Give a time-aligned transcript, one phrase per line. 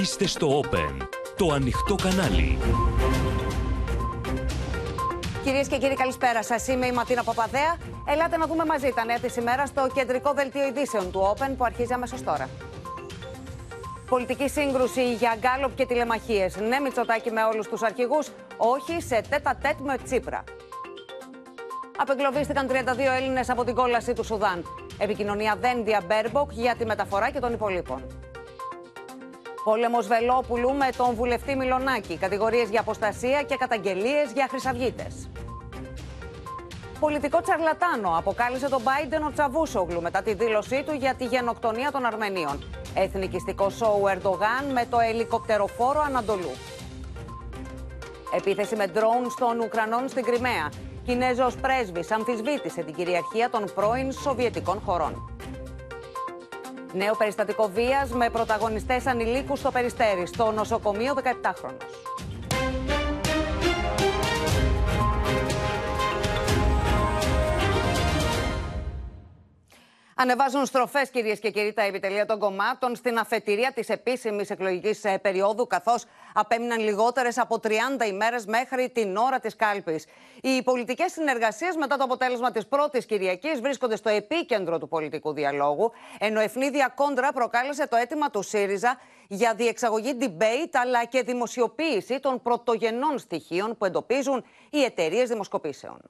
[0.00, 1.06] Είστε στο Open,
[1.36, 2.58] το ανοιχτό κανάλι.
[5.44, 6.68] Κυρίες και κύριοι, καλησπέρα σας.
[6.68, 7.76] Είμαι η Ματίνα Παπαδέα.
[8.06, 11.64] Ελάτε να δούμε μαζί τα νέα της ημέρας στο κεντρικό δελτίο ειδήσεων του Open που
[11.64, 12.48] αρχίζει αμέσως τώρα.
[14.08, 16.56] Πολιτική σύγκρουση για γκάλοπ και τηλεμαχίες.
[16.56, 20.44] Ναι, Μητσοτάκη με όλους τους αρχηγούς, όχι σε τετ α τετ με Τσίπρα.
[21.96, 22.72] Απεγκλωβίστηκαν 32
[23.16, 24.64] Έλληνες από την κόλαση του Σουδάν.
[24.98, 28.21] Επικοινωνία Δένδια Μπέρμποκ για τη μεταφορά και των υπολοίπων.
[29.64, 32.16] Πόλεμος Βελόπουλου με τον βουλευτή Μιλονάκη.
[32.16, 35.28] Κατηγορίες για αποστασία και καταγγελίες για χρυσαυγίτες.
[37.00, 42.04] Πολιτικό τσαρλατάνο αποκάλυψε τον Biden ο Τσαβούσογλου μετά τη δήλωσή του για τη γενοκτονία των
[42.04, 42.64] Αρμενίων.
[42.94, 46.52] Εθνικιστικό σοου Ερντογάν με το ελικοπτεροφόρο Ανατολού.
[48.36, 50.72] Επίθεση με ντρόουν των Ουκρανών στην Κρυμαία.
[51.04, 55.31] Κινέζος πρέσβης αμφισβήτησε την κυριαρχία των πρώην Σοβιετικών χωρών.
[56.92, 62.31] Νέο περιστατικό βίας με πρωταγωνιστές ανηλίκους στο Περιστέρι, στο νοσοκομείο 17χρονος.
[70.16, 75.18] Ανεβάζουν στροφές, κυρίες και κύριοι, τα επιτελεία των κομμάτων στην αφετηρία της επίσημης εκλογικής ε,
[75.18, 76.04] περίοδου, καθώς
[76.34, 77.68] απέμειναν λιγότερες από 30
[78.08, 80.06] ημέρες μέχρι την ώρα της κάλπης.
[80.42, 85.92] Οι πολιτικές συνεργασίες μετά το αποτέλεσμα της πρώτης Κυριακής βρίσκονται στο επίκεντρο του πολιτικού διαλόγου,
[86.18, 92.42] ενώ ευνίδια κόντρα προκάλεσε το αίτημα του ΣΥΡΙΖΑ για διεξαγωγή debate αλλά και δημοσιοποίηση των
[92.42, 96.00] πρωτογενών στοιχείων που εντοπίζουν οι εταιρείες δημοσκοπήσεων.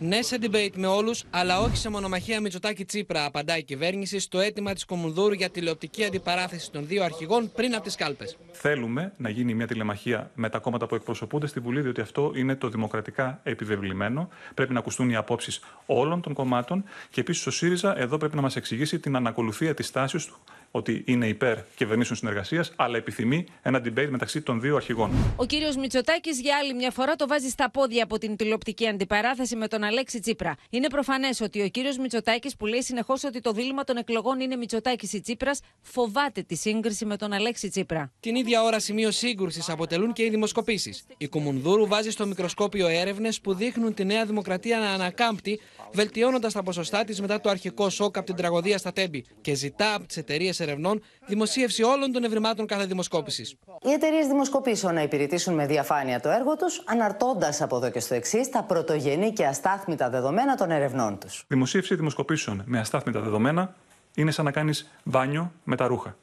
[0.00, 4.38] Ναι σε debate με όλους, αλλά όχι σε μονομαχία Μητσοτάκη Τσίπρα, απαντάει η κυβέρνηση στο
[4.40, 8.36] αίτημα της Κομουνδούρου για τηλεοπτική αντιπαράθεση των δύο αρχηγών πριν από τις κάλπες.
[8.52, 12.54] Θέλουμε να γίνει μια τηλεμαχία με τα κόμματα που εκπροσωπούνται στη Βουλή, διότι αυτό είναι
[12.54, 14.28] το δημοκρατικά επιβεβλημένο.
[14.54, 18.42] Πρέπει να ακουστούν οι απόψεις όλων των κομμάτων και επίσης ο ΣΥΡΙΖΑ εδώ πρέπει να
[18.42, 20.38] μας εξηγήσει την ανακολουθία της τάσης του
[20.70, 25.10] ότι είναι υπέρ κυβερνήσεων συνεργασίας, αλλά επιθυμεί ένα debate μεταξύ των δύο αρχηγών.
[25.36, 29.56] Ο κύριος Μητσοτάκης για άλλη μια φορά το βάζει στα πόδια από την τηλεοπτική αντιπαράθεση
[29.56, 30.56] με τον Αλέξη Τσίπρα.
[30.70, 34.56] Είναι προφανές ότι ο κύριος Μητσοτάκης, που λέει συνεχώς ότι το δίλημα των εκλογών είναι
[34.56, 38.12] Μητσοτάκης ή Τσίπρας, φοβάται τη σύγκριση με τον Αλέξη Τσίπρα.
[38.20, 41.04] Την ίδια ώρα σημείο σύγκρουσης αποτελούν και οι δημοσκοπήσεις.
[41.16, 45.60] Η Κουμουνδούρου βάζει στο μικροσκόπιο έρευνες που δείχνουν τη Νέα Δημοκρατία να ανακάμπτει,
[45.92, 49.94] βελτιώνοντας τα ποσοστά της μετά το αρχικό σοκ από την τραγωδία στα Τέμπη και ζητά
[49.94, 53.54] από τις εταιρείες ερευνών δημοσίευση όλων των ευρημάτων κάθε δημοσκόπησης.
[53.82, 58.14] Οι εταιρείες δημοσκοπήσεων να υπηρετήσουν με διαφάνεια το έργο τους, αναρτώντας από εδώ και στο
[58.14, 61.44] εξής τα πρωτογενή και αστάθμητα δεδομένα των ερευνών τους.
[61.48, 63.74] Δημοσίευση δημοσκοπήσεων με αστάθμητα δεδομένα
[64.14, 66.16] είναι σαν να κάνεις μπάνιο με τα ρούχα.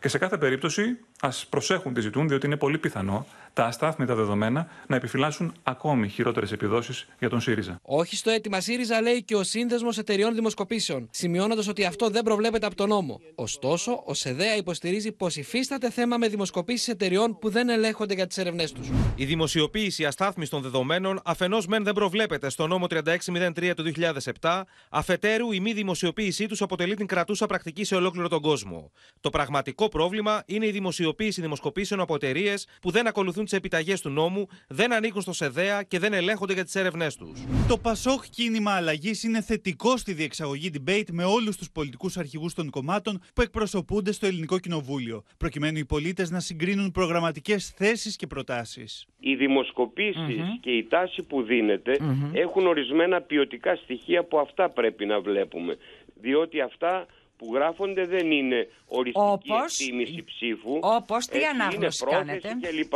[0.00, 4.68] Και σε κάθε περίπτωση ας προσέχουν τι ζητούν, διότι είναι πολύ πιθανό τα αστάθμητα δεδομένα
[4.86, 7.78] να επιφυλάσσουν ακόμη χειρότερες επιδόσεις για τον ΣΥΡΙΖΑ.
[7.82, 12.66] Όχι στο αίτημα ΣΥΡΙΖΑ, λέει και ο Σύνδεσμος Εταιριών Δημοσκοπήσεων, σημειώνοντας ότι αυτό δεν προβλέπεται
[12.66, 13.20] από τον νόμο.
[13.34, 18.38] Ωστόσο, ο ΣΕΔΕΑ υποστηρίζει πως υφίσταται θέμα με δημοσκοπήσεις εταιριών που δεν ελέγχονται για τις
[18.38, 18.88] ερευνέ τους.
[19.14, 23.92] Η δημοσιοποίηση αστάθμιστων δεδομένων αφενός μεν δεν προβλέπεται στο νόμο 3603 του
[24.40, 28.90] 2007, αφετέρου η μη δημοσιοποίησή τους αποτελεί την κρατούσα πρακτική σε ολόκληρο τον κόσμο.
[29.20, 34.08] Το πραγματικό πρόβλημα είναι η δημοσιοποίηση δημοσκοπήσεων από εταιρείες που δεν ακολουθούν τις επιταγές του
[34.08, 37.44] νόμου, δεν ανήκουν στο ΣΕΔΕΑ και δεν ελέγχονται για τις έρευνές τους.
[37.68, 42.70] Το Πασόχ κίνημα αλλαγής είναι θετικό στη διεξαγωγή debate με όλους τους πολιτικούς αρχηγούς των
[42.70, 49.06] κομμάτων που εκπροσωπούνται στο Ελληνικό Κοινοβούλιο, προκειμένου οι πολίτες να συγκρίνουν προγραμματικές θέσεις και προτάσεις.
[49.20, 51.96] Οι δημοσκοπησει και η τάση που δινεται
[52.32, 55.76] έχουν ορισμένα ποιοτικά στοιχεία που αυτά πρέπει να βλέπουμε.
[56.20, 57.06] Διότι αυτά
[57.36, 59.80] που γράφονται δεν είναι οριστική Όπως...
[59.80, 60.78] εκτίμηση ψήφου.
[60.82, 62.68] Όπως, τι έτσι, ανάγνωση είναι πρόθεση κάνετε.
[62.68, 62.94] κλπ.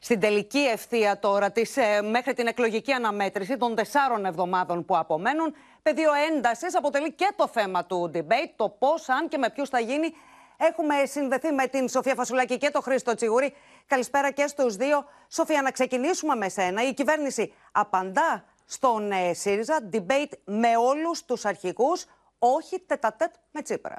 [0.00, 5.54] Στην τελική ευθεία τώρα της, ε, μέχρι την εκλογική αναμέτρηση των τεσσάρων εβδομάδων που απομένουν,
[5.82, 9.80] πεδίο έντασης αποτελεί και το θέμα του debate, το πώς, αν και με ποιους θα
[9.80, 10.14] γίνει.
[10.56, 13.54] Έχουμε συνδεθεί με την Σοφία Φασουλάκη και τον Χρήστο Τσιγουρή.
[13.86, 15.04] Καλησπέρα και στους δύο.
[15.28, 16.88] Σοφία, να ξεκινήσουμε με σένα.
[16.88, 22.04] Η κυβέρνηση απαντά στον ε, ΣΥΡΙΖΑ debate με όλους τους αρχηγούς,
[22.44, 23.98] όχι τετατέτ με Τσίπρα.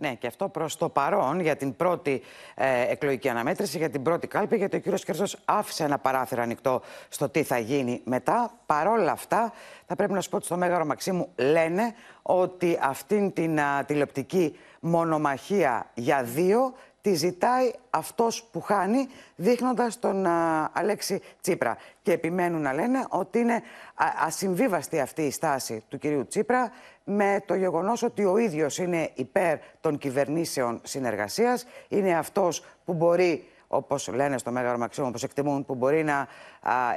[0.00, 2.22] Ναι, και αυτό προς το παρόν για την πρώτη
[2.54, 6.82] ε, εκλογική αναμέτρηση, για την πρώτη κάλπη, γιατί ο κύριος Κέρσο άφησε ένα παράθυρο ανοιχτό
[7.08, 8.50] στο τι θα γίνει μετά.
[8.66, 9.52] Παρόλα αυτά,
[9.86, 14.58] θα πρέπει να σου πω ότι στο Μέγαρο Μαξίμου λένε ότι αυτήν την α, τηλεοπτική
[14.80, 21.76] μονομαχία για δύο τη ζητάει αυτός που χάνει, δείχνοντας τον α, Αλέξη Τσίπρα.
[22.02, 23.54] Και επιμένουν να λένε ότι είναι
[23.94, 26.72] α, ασυμβίβαστη αυτή η στάση του κυρίου Τσίπρα
[27.10, 33.44] με το γεγονός ότι ο ίδιος είναι υπέρ των κυβερνήσεων συνεργασίας, είναι αυτός που μπορεί
[33.68, 36.28] όπως λένε στο Μέγαρο Μαξίμου, όπως εκτιμούν, που μπορεί να α,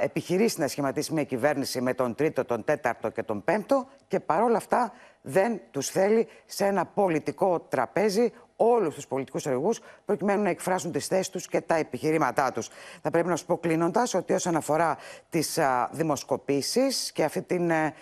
[0.00, 4.56] επιχειρήσει να σχηματίσει μια κυβέρνηση με τον τρίτο, τον τέταρτο και τον πέμπτο και παρόλα
[4.56, 4.92] αυτά
[5.22, 11.06] δεν τους θέλει σε ένα πολιτικό τραπέζι όλους τους πολιτικούς εργούς προκειμένου να εκφράσουν τις
[11.06, 12.68] θέσεις τους και τα επιχειρήματά τους.
[13.02, 14.96] Θα πρέπει να σου πω κλείνοντας ότι όσον αφορά
[15.30, 15.58] τις
[15.90, 17.94] δημοσκοπήσεις και αυτή την ε,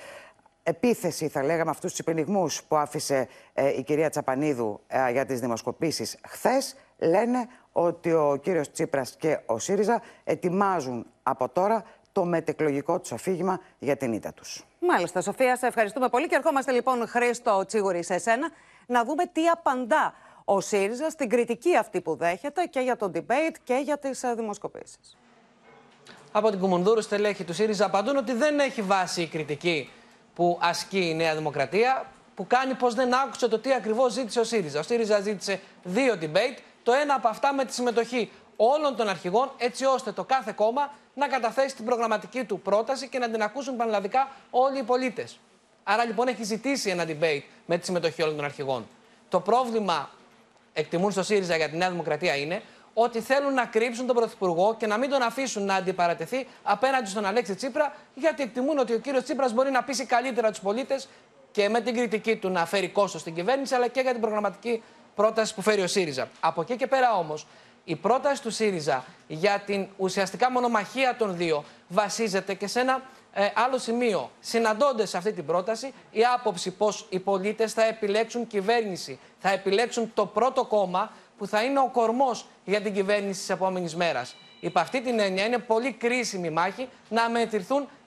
[0.70, 5.40] επίθεση, θα λέγαμε, αυτούς τους υπενιγμού που άφησε ε, η κυρία Τσαπανίδου ε, για τις
[5.40, 13.00] δημοσκοπήσεις χθες, λένε ότι ο κύριος Τσίπρας και ο ΣΥΡΙΖΑ ετοιμάζουν από τώρα το μετεκλογικό
[13.00, 14.64] τους αφήγημα για την ήττα τους.
[14.80, 16.28] Μάλιστα, Σοφία, σε ευχαριστούμε πολύ.
[16.28, 18.50] Και ερχόμαστε λοιπόν, Χρήστο Τσίγουρη, σε εσένα,
[18.86, 20.14] να δούμε τι απαντά
[20.44, 24.34] ο ΣΥΡΙΖΑ στην κριτική αυτή που δέχεται και για το debate και για τις ε,
[24.34, 25.16] δημοσκοπήσεις.
[26.32, 29.90] Από την Κουμουνδούρου, στελέχη του ΣΥΡΙΖΑ απαντούν ότι δεν έχει βάση η κριτική
[30.34, 34.44] που ασκεί η Νέα Δημοκρατία, που κάνει πως δεν άκουσε το τι ακριβώς ζήτησε ο
[34.44, 34.78] ΣΥΡΙΖΑ.
[34.78, 39.50] Ο ΣΥΡΙΖΑ ζήτησε δύο debate, το ένα από αυτά με τη συμμετοχή όλων των αρχηγών,
[39.56, 43.76] έτσι ώστε το κάθε κόμμα να καταθέσει την προγραμματική του πρόταση και να την ακούσουν
[43.76, 45.38] πανελλαδικά όλοι οι πολίτες.
[45.82, 48.88] Άρα λοιπόν έχει ζητήσει ένα debate με τη συμμετοχή όλων των αρχηγών.
[49.28, 50.10] Το πρόβλημα,
[50.72, 52.62] εκτιμούν στο ΣΥΡΙΖΑ για τη Νέα Δημοκρατία, είναι
[52.94, 57.24] ότι θέλουν να κρύψουν τον Πρωθυπουργό και να μην τον αφήσουν να αντιπαρατεθεί απέναντι στον
[57.24, 61.08] Αλέξη Τσίπρα, γιατί εκτιμούν ότι ο κύριος Τσίπρας μπορεί να πείσει καλύτερα τους πολίτες
[61.50, 64.82] και με την κριτική του να φέρει κόστος στην κυβέρνηση, αλλά και για την προγραμματική
[65.14, 66.28] πρόταση που φέρει ο ΣΥΡΙΖΑ.
[66.40, 67.46] Από εκεί και πέρα όμως,
[67.84, 73.02] η πρόταση του ΣΥΡΙΖΑ για την ουσιαστικά μονομαχία των δύο βασίζεται και σε ένα
[73.32, 74.30] ε, άλλο σημείο.
[74.40, 80.10] Συναντώνται σε αυτή την πρόταση η άποψη πως οι πολίτες θα επιλέξουν κυβέρνηση, θα επιλέξουν
[80.14, 81.10] το πρώτο κόμμα
[81.40, 84.36] που θα είναι ο κορμός για την κυβέρνηση της επόμενης μέρας.
[84.60, 87.22] Υπ' αυτή την έννοια είναι πολύ κρίσιμη μάχη να,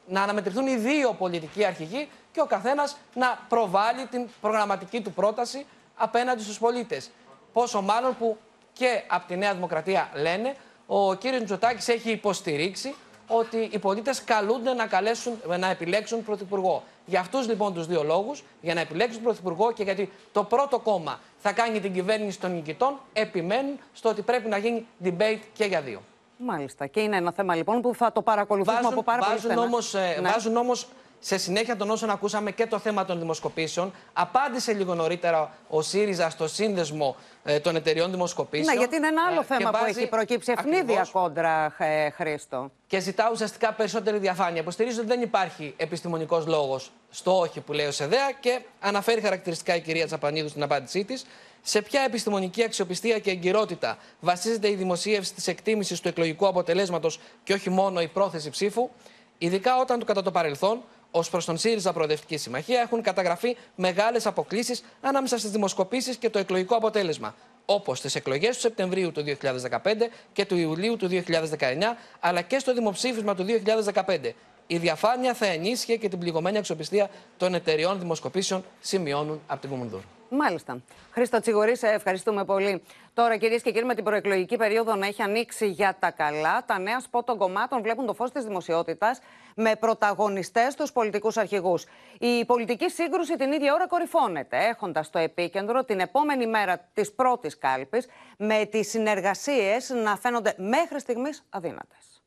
[0.07, 5.65] να αναμετρηθούν οι δύο πολιτικοί αρχηγοί και ο καθένας να προβάλλει την προγραμματική του πρόταση
[5.95, 7.11] απέναντι στους πολίτες.
[7.53, 8.37] Πόσο μάλλον που
[8.73, 10.55] και από τη Νέα Δημοκρατία λένε
[10.87, 12.95] ο κύριος Μητσοτάκης έχει υποστηρίξει
[13.27, 16.83] ότι οι πολίτες καλούνται να, καλέσουν, να επιλέξουν πρωθυπουργό.
[17.05, 21.19] Για αυτούς λοιπόν τους δύο λόγους, για να επιλέξουν πρωθυπουργό και γιατί το πρώτο κόμμα
[21.37, 25.81] θα κάνει την κυβέρνηση των νικητών, επιμένουν στο ότι πρέπει να γίνει debate και για
[25.81, 26.01] δύο.
[26.37, 26.87] Μάλιστα.
[26.87, 29.93] Και είναι ένα θέμα λοιπόν που θα το παρακολουθούμε βάζουν, από πάρα βάζουν πολύ όμως,
[29.93, 30.29] ε, ναι.
[30.29, 30.87] Βάζουν όμως
[31.25, 36.29] σε συνέχεια των όσων ακούσαμε και το θέμα των δημοσκοπήσεων, απάντησε λίγο νωρίτερα ο ΣΥΡΙΖΑ
[36.29, 38.73] στο σύνδεσμο ε, των εταιριών δημοσκοπήσεων.
[38.73, 42.71] Ναι, γιατί είναι ένα άλλο ε, θέμα που έχει προκύψει ευνίδια κόντρα, ε, Χρήστο.
[42.87, 44.61] Και ζητά ουσιαστικά περισσότερη διαφάνεια.
[44.61, 49.75] Υποστηρίζει ότι δεν υπάρχει επιστημονικός λόγος στο όχι που λέει ο ΣΕΔΕΑ και αναφέρει χαρακτηριστικά
[49.75, 51.25] η κυρία Τσαπανίδου στην απάντησή της.
[51.61, 57.53] Σε ποια επιστημονική αξιοπιστία και εγκυρότητα βασίζεται η δημοσίευση της εκτίμησης του εκλογικού αποτελέσματος και
[57.53, 58.89] όχι μόνο η πρόθεση ψήφου,
[59.37, 60.81] ειδικά όταν το κατά το παρελθόν
[61.15, 66.39] ως προς τον ΣΥΡΙΖΑ Προοδευτική Συμμαχία έχουν καταγραφεί μεγάλες αποκλήσει ανάμεσα στις δημοσκοπήσεις και το
[66.39, 67.35] εκλογικό αποτέλεσμα.
[67.65, 72.73] Όπως στις εκλογές του Σεπτεμβρίου του 2015 και του Ιουλίου του 2019, αλλά και στο
[72.73, 73.45] δημοψήφισμα του
[73.93, 74.31] 2015.
[74.67, 80.01] Η διαφάνεια θα ενίσχυε και την πληγωμένη αξιοπιστία των εταιριών δημοσκοπήσεων, σημειώνουν από την Κουμουνδούρ.
[80.35, 80.81] Μάλιστα.
[81.11, 82.83] Χρήστο Τσιγουρή, σε ευχαριστούμε πολύ.
[83.13, 86.79] Τώρα, κυρίες και κύριοι, με την προεκλογική περίοδο να έχει ανοίξει για τα καλά, τα
[86.79, 89.19] νέα σπότ των κομμάτων βλέπουν το φως της δημοσιότητας
[89.55, 91.85] με πρωταγωνιστές τους πολιτικούς αρχηγούς.
[92.19, 97.57] Η πολιτική σύγκρουση την ίδια ώρα κορυφώνεται, έχοντας στο επίκεντρο την επόμενη μέρα της πρώτης
[97.57, 98.07] κάλπης,
[98.37, 102.23] με τις συνεργασίες να φαίνονται μέχρι στιγμής αδύνατες.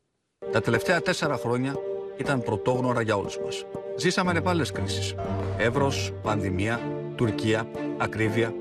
[0.53, 1.75] Τα τελευταία τέσσερα χρόνια
[2.17, 3.65] ήταν πρωτόγνωρα για όλους μας.
[3.97, 5.15] Ζήσαμε νεπάλε κρίσεις.
[5.59, 6.81] Εύρος, πανδημία,
[7.17, 8.55] Τουρκία, ακρίβεια.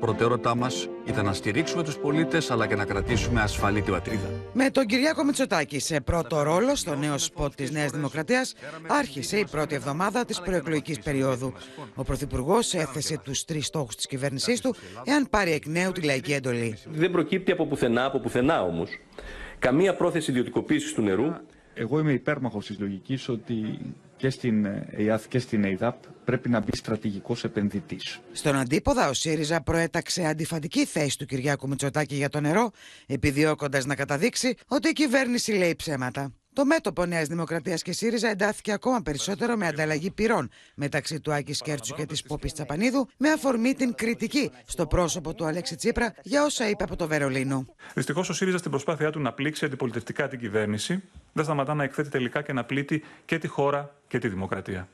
[0.00, 4.30] Προτεραιότητά μας ήταν να στηρίξουμε τους πολίτες αλλά και να κρατήσουμε ασφαλή την πατρίδα.
[4.52, 8.54] Με τον Κυριάκο Μητσοτάκη σε πρώτο ρόλο στο νέο σποτ της Νέας Δημοκρατίας,
[8.86, 11.52] άρχισε η πρώτη εβδομάδα της προεκλογικής περίοδου.
[11.94, 16.32] Ο Πρωθυπουργός έθεσε τους τρεις στόχους της κυβέρνησής του, εάν πάρει εκ νέου τη λαϊκή
[16.32, 16.78] εντολή.
[16.90, 18.90] Δεν προκύπτει από πουθενά, από πουθενά όμως,
[19.58, 21.32] καμία πρόθεση ιδιωτικοποίησης του νερού.
[21.74, 23.78] Εγώ είμαι υπέρμαχος της λογικής ότι
[24.20, 28.20] και στην ΕΙΑΘ και στην ΕΙΔΑΠ πρέπει να μπει στρατηγικός επενδυτής.
[28.32, 32.70] Στον αντίποδα, ο ΣΥΡΙΖΑ προέταξε αντιφατική θέση του Κυριάκου Μητσοτάκη για το νερό,
[33.06, 36.32] επιδιώκοντας να καταδείξει ότι η κυβέρνηση λέει ψέματα.
[36.52, 41.60] Το μέτωπο Νέας Δημοκρατίας και ΣΥΡΙΖΑ εντάθηκε ακόμα περισσότερο με ανταλλαγή πυρών μεταξύ του Άκης
[41.60, 46.44] Κέρτσου και της Πόπης Τσαπανίδου, με αφορμή την κριτική στο πρόσωπο του Αλέξη Τσίπρα για
[46.44, 47.66] όσα είπε από το Βερολίνο.
[47.94, 51.02] Δυστυχώς, ο ΣΥΡΙΖΑ στην προσπάθειά του να πλήξει αντιπολιτευτικά την κυβέρνηση,
[51.32, 54.88] δεν σταματά να εκθέτει τελικά και να πλήττει και τη χώρα και τη δημοκρατία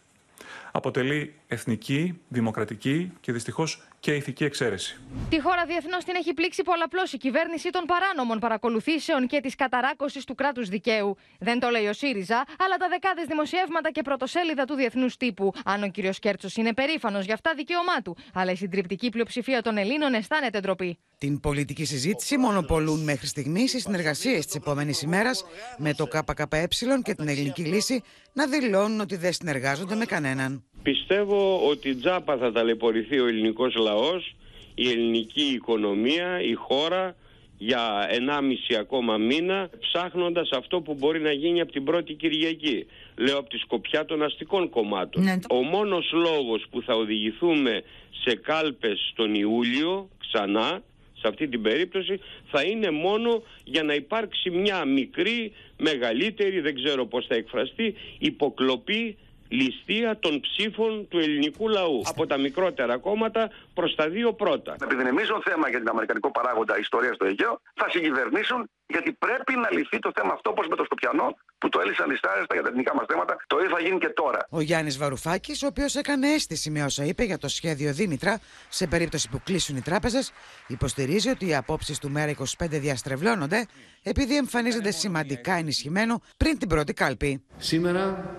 [0.77, 5.01] αποτελεί εθνική, δημοκρατική και δυστυχώς και ηθική εξαίρεση.
[5.31, 10.25] Τη χώρα διεθνώς την έχει πλήξει πολλαπλώς η κυβέρνηση των παράνομων παρακολουθήσεων και της καταράκωσης
[10.25, 11.17] του κράτους δικαίου.
[11.39, 15.53] Δεν το λέει ο ΣΥΡΙΖΑ, αλλά τα δεκάδες δημοσιεύματα και πρωτοσέλιδα του διεθνούς τύπου.
[15.65, 16.15] Αν ο κ.
[16.19, 18.17] Κέρτσος είναι περήφανος για αυτά, δικαίωμά του.
[18.35, 20.99] Αλλά η συντριπτική πλειοψηφία των Ελλήνων αισθάνεται ντροπή.
[21.19, 25.45] Την πολιτική συζήτηση μονοπολούν μέχρι στιγμής οι συνεργασίες της επόμενης ημέρας
[25.79, 26.69] με το ΚΚΕ
[27.03, 30.65] και την Ελληνική Λύση να δηλώνουν ότι δεν συνεργάζονται με κανέναν.
[30.93, 34.35] Πιστεύω ότι τζάπα θα ταλαιπωρηθεί ο ελληνικός λαός
[34.75, 37.17] η ελληνική οικονομία, η χώρα
[37.59, 42.87] για 1,5 ακόμα μήνα ψάχνοντας αυτό που μπορεί να γίνει από την πρώτη Κυριακή.
[43.17, 45.23] Λέω από τη σκοπιά των αστικών κομμάτων.
[45.23, 45.39] Ναι.
[45.51, 47.83] Ο μόνος λόγος που θα οδηγηθούμε
[48.25, 50.83] σε κάλπες τον Ιούλιο ξανά
[51.21, 57.07] σε αυτή την περίπτωση θα είναι μόνο για να υπάρξει μια μικρή, μεγαλύτερη, δεν ξέρω
[57.07, 59.17] πώς θα εκφραστεί, υποκλοπή
[59.49, 64.77] ληστεία των ψήφων του ελληνικού λαού από τα μικρότερα κόμματα προς τα δύο πρώτα.
[64.83, 69.55] Επειδή είναι μείζον θέμα για την Αμερικανικό παράγοντα ιστορία στο Αιγαίο, θα συγκυβερνήσουν γιατί πρέπει
[69.57, 72.69] να λυθεί το θέμα αυτό όπως με το Σκοπιανό που το έλυσαν διστάρεστα για τα
[72.69, 73.37] εθνικά μας θέματα.
[73.47, 74.47] Το ίδιο θα γίνει και τώρα.
[74.51, 78.87] Ο Γιάννης Βαρουφάκης, ο οποίος έκανε αίσθηση με όσα είπε για το σχέδιο Δήμητρα σε
[78.87, 80.33] περίπτωση που κλείσουν οι τράπεζες,
[80.67, 83.67] υποστηρίζει ότι οι απόψεις του ΜΕΡΑ25 διαστρεβλώνονται
[84.03, 87.45] επειδή εμφανίζονται σημαντικά ενισχυμένο πριν την πρώτη κάλπη.
[87.57, 88.35] Σήμερα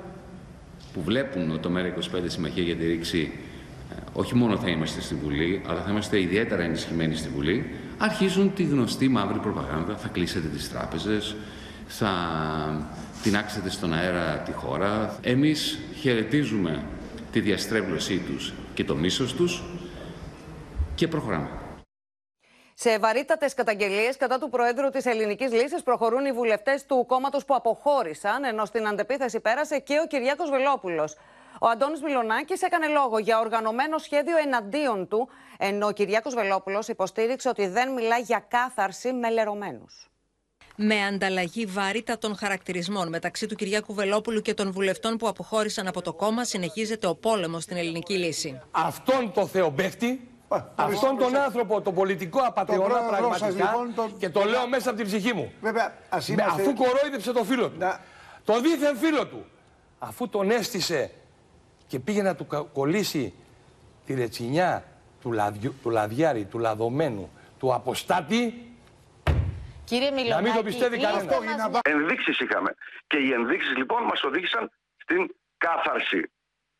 [0.97, 3.31] που βλέπουν ότι το ΜΕΡΑ25 Συμμαχία για τη Ρήξη
[3.91, 8.53] ε, όχι μόνο θα είμαστε στη Βουλή, αλλά θα είμαστε ιδιαίτερα ενισχυμένοι στη Βουλή, αρχίζουν
[8.53, 9.95] τη γνωστή μαύρη προπαγάνδα.
[9.95, 11.35] Θα κλείσετε τις τράπεζες,
[11.87, 12.11] θα
[13.23, 15.17] τεινάξετε στον αέρα τη χώρα.
[15.21, 16.83] Εμείς χαιρετίζουμε
[17.31, 19.63] τη διαστρέβλωσή τους και το μίσος τους
[20.95, 21.49] και προχωράμε.
[22.79, 27.55] Σε βαρύτατες καταγγελίες κατά του Προέδρου της Ελληνικής Λύσης προχωρούν οι βουλευτές του κόμματος που
[27.55, 31.15] αποχώρησαν, ενώ στην αντεπίθεση πέρασε και ο Κυριάκος Βελόπουλος.
[31.61, 37.49] Ο Αντώνης Μιλονάκη έκανε λόγο για οργανωμένο σχέδιο εναντίον του, ενώ ο Κυριάκος Βελόπουλος υποστήριξε
[37.49, 40.09] ότι δεν μιλά για κάθαρση με λερωμένους.
[40.75, 46.13] Με ανταλλαγή βαρύτατων χαρακτηρισμών μεταξύ του Κυριάκου Βελόπουλου και των βουλευτών που αποχώρησαν από το
[46.13, 48.61] κόμμα, συνεχίζεται ο πόλεμος στην ελληνική λύση.
[48.71, 50.36] Αυτόν τον θεομπέχτη,
[50.75, 55.07] αυτόν τον άνθρωπο, τον πολιτικό απαταιώνα πραγματικά λοιπόν, το- και το λέω μέσα από την
[55.07, 55.51] ψυχή μου.
[55.61, 56.61] Βέβαια, ας Με- είμαστε...
[56.61, 57.77] Αφού κορόιδεψε το φίλο του,
[58.45, 59.45] τον δίθεν φίλο του,
[59.99, 61.11] αφού τον έστησε
[61.87, 63.33] και πήγε να του κα- κολλήσει
[64.05, 64.83] τη ρετσινιά
[65.21, 68.61] του, λαδιού, του λαδιάρη, του λαδωμένου, του αποστάτη,
[69.83, 71.69] Κύριε Μιλονάκη, Να μην το πιστεύει λύστε κανένας.
[71.69, 72.75] μας Ενδείξεις είχαμε.
[73.07, 76.31] Και οι ενδείξεις λοιπόν μας οδήγησαν στην κάθαρση.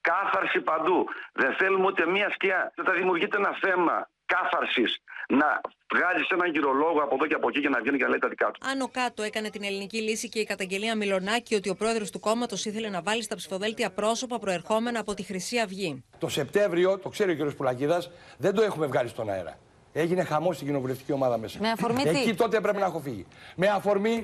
[0.10, 0.98] Κάθαρση παντού.
[1.34, 2.72] Δεν θέλουμε ούτε μία σκιά.
[2.76, 3.96] Δεν θα δημιουργείται ένα θέμα
[4.34, 5.62] κάθαρσης να
[5.94, 8.28] βγάζεις έναν γυρολόγο από εδώ και από εκεί και να βγαίνει και να λέει τα
[8.28, 8.60] δικά του.
[8.72, 12.66] Άνω κάτω έκανε την ελληνική λύση και η καταγγελία Μιλονάκη ότι ο πρόεδρος του κόμματος
[12.66, 16.04] ήθελε να βάλει στα ψηφοδέλτια πρόσωπα προερχόμενα από τη Χρυσή Αυγή.
[16.18, 17.52] το Σεπτέμβριο, το ξέρει ο κ.
[17.52, 19.58] Πουλακίδας, δεν το έχουμε βγάλει στον αέρα.
[19.94, 21.60] Έγινε χαμός στην κοινοβουλευτική ομάδα μέσα.
[21.62, 23.28] Με αφορμή τι; Εκεί τότε πρέπει να έχω φύγει.
[23.56, 24.24] Με αφορμή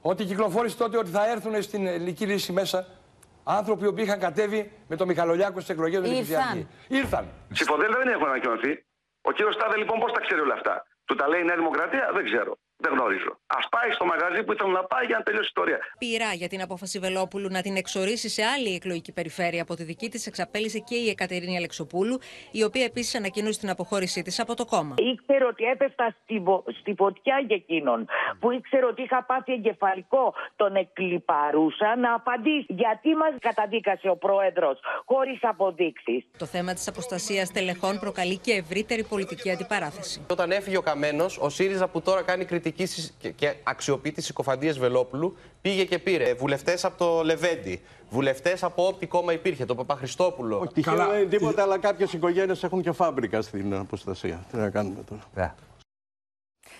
[0.00, 2.86] ότι κυκλοφόρησε τότε ότι θα έρθουν στην ελληνική λύση μέσα
[3.44, 6.68] άνθρωποι που είχαν κατέβει με τον Μιχαλολιάκο στις εκλογές του Ήρθαν.
[6.88, 7.24] Ήρθαν.
[7.52, 8.84] Ψηφοδέλτια δεν έχουν ανακοινωθεί.
[9.22, 12.10] Ο κύριος Στάδε λοιπόν πώς τα ξέρει όλα αυτά; Του τα λέει η Νέα Δημοκρατία,
[12.14, 12.56] δεν ξέρω.
[12.84, 13.32] Δεν γνωρίζω.
[13.58, 15.78] Α πάει στο μαγαζί που ήθελε να πάει για να τελειώσει η ιστορία.
[15.98, 20.08] Πειρά για την απόφαση Βελόπουλου να την εξορίσει σε άλλη εκλογική περιφέρεια από τη δική
[20.08, 22.18] της εξαπέλυσε και η Εκατερίνη Αλεξοπούλου,
[22.50, 24.94] η οποία επίσης ανακοίνωσε την αποχώρησή της από το κόμμα.
[24.98, 28.06] Ήξερε ότι έπεφτα στη, βο- στη φωτιά για εκείνον
[28.40, 30.34] που ήξερε ότι είχα πάθει εγκεφαλικό.
[30.56, 32.66] Τον εκλυπαρούσα να απαντήσει.
[32.68, 36.24] Γιατί μας καταδίκασε ο πρόεδρος χωρίς αποδείξεις.
[36.38, 40.26] Το θέμα της αποστασίας τελεχών προκαλεί και ευρύτερη πολιτική αντιπαράθεση.
[40.30, 44.22] Όταν έφυγε ο Καμένος, ο ΣΥΡΙΖΑ που τώρα κάνει κριτική στις- και, και αξιοποιεί τι
[44.22, 49.74] συκοφαντίε Βελόπουλου, πήγε και πήρε βουλευτές από το Λεβέντι, βουλευτές από ό,τι κόμμα υπήρχε, το
[49.74, 50.70] Παπαχριστόπουλο.
[50.74, 54.44] Τυχαίο δεν είναι τίποτα, αλλά κάποιες οικογένειες έχουν και φάμπρικα στην αποστασία.
[54.50, 55.54] Τι να κάνουμε τώρα.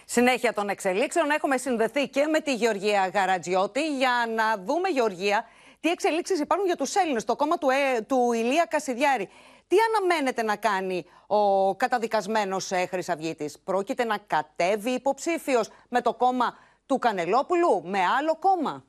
[0.05, 5.45] Συνέχεια των εξελίξεων έχουμε συνδεθεί και με τη Γεωργία Γαρατζιώτη για να δούμε, Γεωργία,
[5.81, 9.29] τι εξελίξεις υπάρχουν για τους Έλληνες, το κόμμα του, ε, του Ηλία Κασιδιάρη.
[9.67, 13.59] Τι αναμένεται να κάνει ο καταδικασμένος ε, Χρυσαυγίτης.
[13.59, 16.55] Πρόκειται να κατέβει υποψήφιος με το κόμμα
[16.87, 18.85] του Κανελόπουλου, με άλλο κόμμα;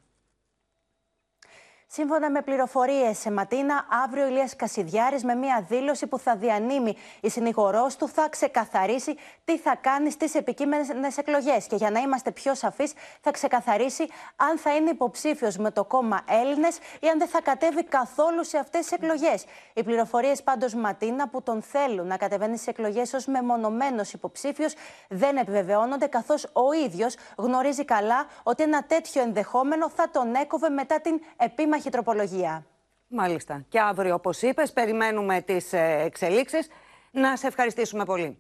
[1.87, 6.95] Σύμφωνα με πληροφορίες σε Ματίνα, αύριο ο Ηλίας Κασιδιάρης με μια δήλωση που θα διανύμει
[7.21, 11.67] η συνηγορός του θα ξεκαθαρίσει τι θα κάνει στις επικείμενες εκλογές.
[11.67, 16.21] Και για να είμαστε πιο σαφείς, θα ξεκαθαρίσει αν θα είναι υποψήφιος με το κόμμα
[16.29, 19.45] Έλληνες ή αν δεν θα κατέβει καθόλου σε αυτές τις εκλογές.
[19.73, 24.73] Οι πληροφορίες πάντως Ματίνα που τον θέλουν να κατεβαίνει στις εκλογές ως μεμονωμένος υποψήφιος
[25.09, 30.99] δεν επιβεβαιώνονται, καθώς ο ίδιος γνωρίζει καλά ότι ένα τέτοιο ενδεχόμενο θα τον έκοβε μετά
[31.01, 32.65] την επίμαχη τροπολογία.
[33.07, 33.65] Μάλιστα.
[33.69, 36.67] Και αύριο, όπως είπες, περιμένουμε τις ε, εξελίξεις.
[37.11, 38.37] Να σε ευχαριστήσουμε πολύ.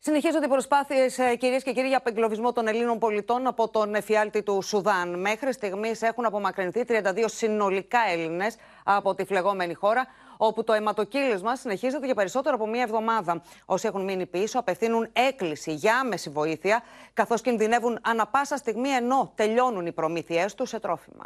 [0.00, 4.62] Συνεχίζονται οι προσπάθειες, κυρίες και κύριοι, για απεγκλωβισμό των Ελλήνων πολιτών από τον εφιάλτη του
[4.62, 5.20] Σουδάν.
[5.20, 12.06] Μέχρι στιγμής έχουν απομακρυνθεί 32 συνολικά Έλληνες από τη φλεγόμενη χώρα, όπου το αιματοκύλισμα συνεχίζεται
[12.06, 13.42] για περισσότερο από μία εβδομάδα.
[13.64, 19.32] Όσοι έχουν μείνει πίσω απευθύνουν έκκληση για άμεση βοήθεια, καθώς κινδυνεύουν ανα πάσα στιγμή ενώ
[19.34, 21.24] τελειώνουν οι προμήθειές τους σε τρόφιμα.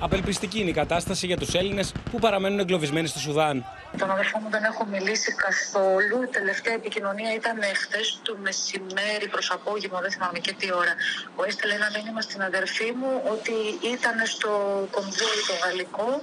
[0.00, 3.64] Απελπιστική είναι η κατάσταση για τους Έλληνες που παραμένουν εγκλωβισμένοι στο Σουδάν.
[3.98, 6.22] Τον αδερφό μου δεν έχω μιλήσει καθόλου.
[6.22, 10.94] Η τελευταία επικοινωνία ήταν χθε το μεσημέρι προς απόγευμα, δεν θυμάμαι και τι ώρα.
[11.36, 13.56] Ο έστειλε ένα μήνυμα στην αδερφή μου ότι
[13.94, 14.50] ήταν στο
[14.90, 16.22] κομβόι το γαλλικό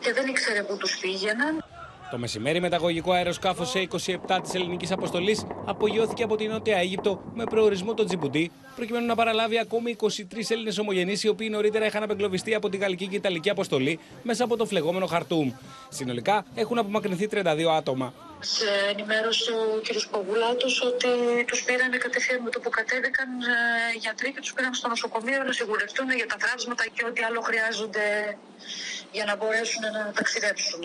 [0.00, 1.65] και δεν ήξερε πού τους πήγαιναν.
[2.10, 7.94] Το μεσημέρι, μεταγωγικό αεροσκάφο C-27 της ελληνικής αποστολής απογειώθηκε από την Νότια Αίγυπτο με προορισμό
[7.94, 10.06] το Τζιμπουτί, προκειμένου να παραλάβει ακόμη 23
[10.48, 14.56] Έλληνες ομογενείς, οι οποίοι νωρίτερα είχαν απεγκλωβιστεί από τη γαλλική και ιταλική αποστολή μέσα από
[14.56, 15.52] το φλεγόμενο Χαρτούμ.
[15.88, 17.42] Συνολικά έχουν απομακρυνθεί 32
[17.76, 18.12] άτομα.
[18.40, 20.10] Σε ενημέρωσε ο κ.
[20.10, 21.08] Πογουλάτο ότι
[21.46, 25.52] τους πήραν κατευθείαν με το που κατέβηκαν ε, γιατροί και τους πήραν στο νοσοκομείο να
[25.52, 28.36] σιγουρευτούν για τα τραύσματα και ό,τι άλλο χρειάζονται
[29.12, 30.82] για να μπορέσουν να ταξιδέψουν.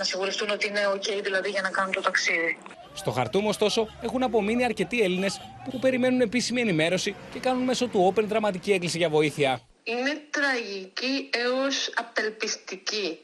[0.00, 2.58] Να σιγουρευτούν ότι είναι OK δηλαδή για να κάνουν το ταξίδι.
[2.94, 5.40] Στο Χαρτούμ, ωστόσο, έχουν απομείνει αρκετοί Έλληνες
[5.70, 9.60] που περιμένουν επίσημη ενημέρωση και κάνουν μέσω του Open δραματική έκκληση για βοήθεια.
[9.82, 13.18] Είναι τραγική έως απελπιστική.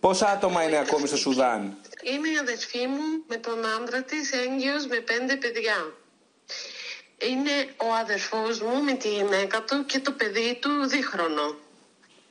[0.00, 4.86] Πόσα άτομα είναι ακόμη στο Σουδάν, Είναι η αδερφή μου με τον άντρα της έγκυος
[4.86, 5.94] με πέντε παιδιά.
[7.30, 11.56] Είναι ο αδερφός μου με τη γυναίκα του και το παιδί του δίχρονο.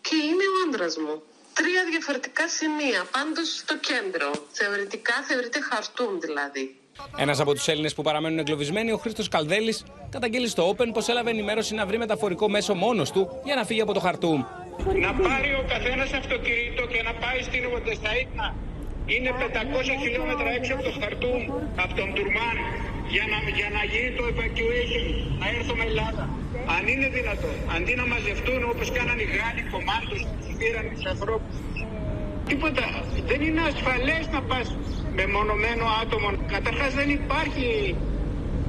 [0.01, 1.21] Και είναι ο άντρας μου.
[1.59, 4.29] Τρία διαφορετικά σημεία, πάντως στο κέντρο.
[4.59, 6.65] Θεωρητικά θεωρείται χαρτούμ δηλαδή.
[7.17, 11.29] Ένας από τους Έλληνες που παραμένουν εγκλωβισμένοι, ο Χρήστος Καλδέλης, καταγγέλει στο Open πως έλαβε
[11.29, 14.43] ενημέρωση να βρει μεταφορικό μέσο μόνος του για να φύγει από το Χαρτούμ.
[15.05, 18.47] Να πάρει ο καθένας αυτοκίνητο και να πάει στην Ογοντεσταΐτνα.
[19.05, 21.41] Είναι 500 χιλιόμετρα έξω από το Χαρτούμ,
[21.83, 22.57] από τον Τουρμάν,
[23.13, 25.05] για να, για να γίνει το evacuation,
[25.41, 26.23] να έρθουμε Ελλάδα.
[26.75, 31.55] Αν είναι δυνατόν, αντί να μαζευτούν όπως κάνανε οι Γάλλοι κομμάτους, τους πήραν τους ανθρώπους.
[32.49, 32.85] Τίποτα.
[33.31, 34.67] Δεν είναι ασφαλές να πας
[35.17, 36.29] με μονομένο άτομο.
[36.55, 37.67] Καταρχάς δεν υπάρχει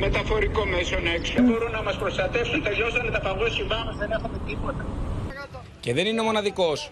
[0.05, 1.33] μεταφορικό μέσο έξω.
[1.35, 4.87] Δεν μπορούν να μας προστατεύσουν, τελειώσανε τα παγώσιμά μας, δεν έχουμε τίποτα.
[5.81, 6.91] Και δεν είναι ο μοναδικός.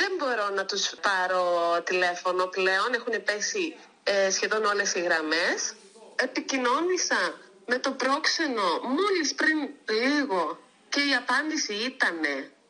[0.00, 1.42] Δεν μπορώ να τους πάρω
[1.84, 5.74] τηλέφωνο πλέον, έχουν πέσει ε, σχεδόν όλες οι γραμμές.
[6.22, 7.20] Επικοινώνησα
[7.66, 9.58] με το πρόξενο μόλις πριν
[10.04, 12.16] λίγο και η απάντηση ήταν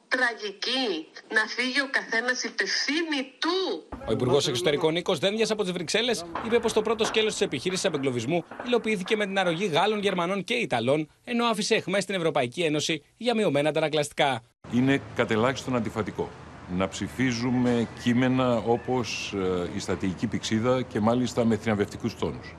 [0.08, 3.88] τραγική να φύγει ο καθένας υπευθύνη του.
[4.08, 7.84] Ο Υπουργός Εξωτερικών Νίκος Δένδια από τις Βρυξέλλες είπε πως το πρώτο σκέλος της επιχείρησης
[7.84, 13.02] απεγκλωβισμού υλοποιήθηκε με την αρρωγή Γάλλων, Γερμανών και Ιταλών, ενώ άφησε εχμές στην Ευρωπαϊκή Ένωση
[13.16, 14.42] για μειωμένα αντανακλαστικά.
[14.72, 16.30] είναι κατελάχιστον αντιφατικό
[16.76, 22.54] να ψηφίζουμε κείμενα όπως ε, η στατική πηξίδα και μάλιστα με θριαμβευτικούς τόνους.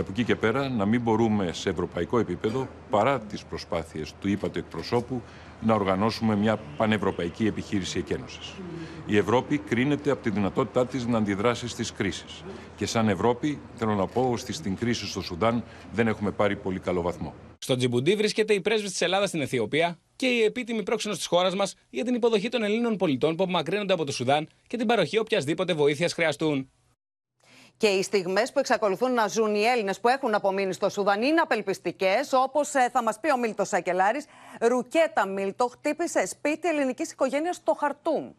[0.00, 4.28] Και από εκεί και πέρα να μην μπορούμε σε ευρωπαϊκό επίπεδο, παρά τις προσπάθειες του
[4.28, 5.22] ύπατου εκπροσώπου,
[5.60, 8.52] να οργανώσουμε μια πανευρωπαϊκή επιχείρηση εκένωσης.
[9.06, 12.44] Η Ευρώπη κρίνεται από τη δυνατότητά της να αντιδράσει στις κρίσεις.
[12.76, 16.78] Και σαν Ευρώπη, θέλω να πω ότι στην κρίση στο Σουδάν δεν έχουμε πάρει πολύ
[16.78, 17.34] καλό βαθμό.
[17.58, 21.54] Στο Τζιμπουντί βρίσκεται η πρέσβης της Ελλάδας στην Αιθιοπία και η επίτιμη πρόξενος της χώρας
[21.54, 25.18] μας για την υποδοχή των Ελλήνων πολιτών που απομακρύνονται από το Σουδάν και την παροχή
[25.18, 26.70] οποιασδήποτε βοήθειας χρειαστούν.
[27.80, 31.40] Και οι στιγμές που εξακολουθούν να ζουν οι Έλληνες που έχουν απομείνει στο Σουδάν είναι
[31.40, 34.24] απελπιστικές, όπως θα μας πει ο Μίλτος Σακελάρης.
[34.60, 38.30] Ρουκέτα Μίλτο χτύπησε σπίτι ελληνικής οικογένειας στο Χαρτούμ.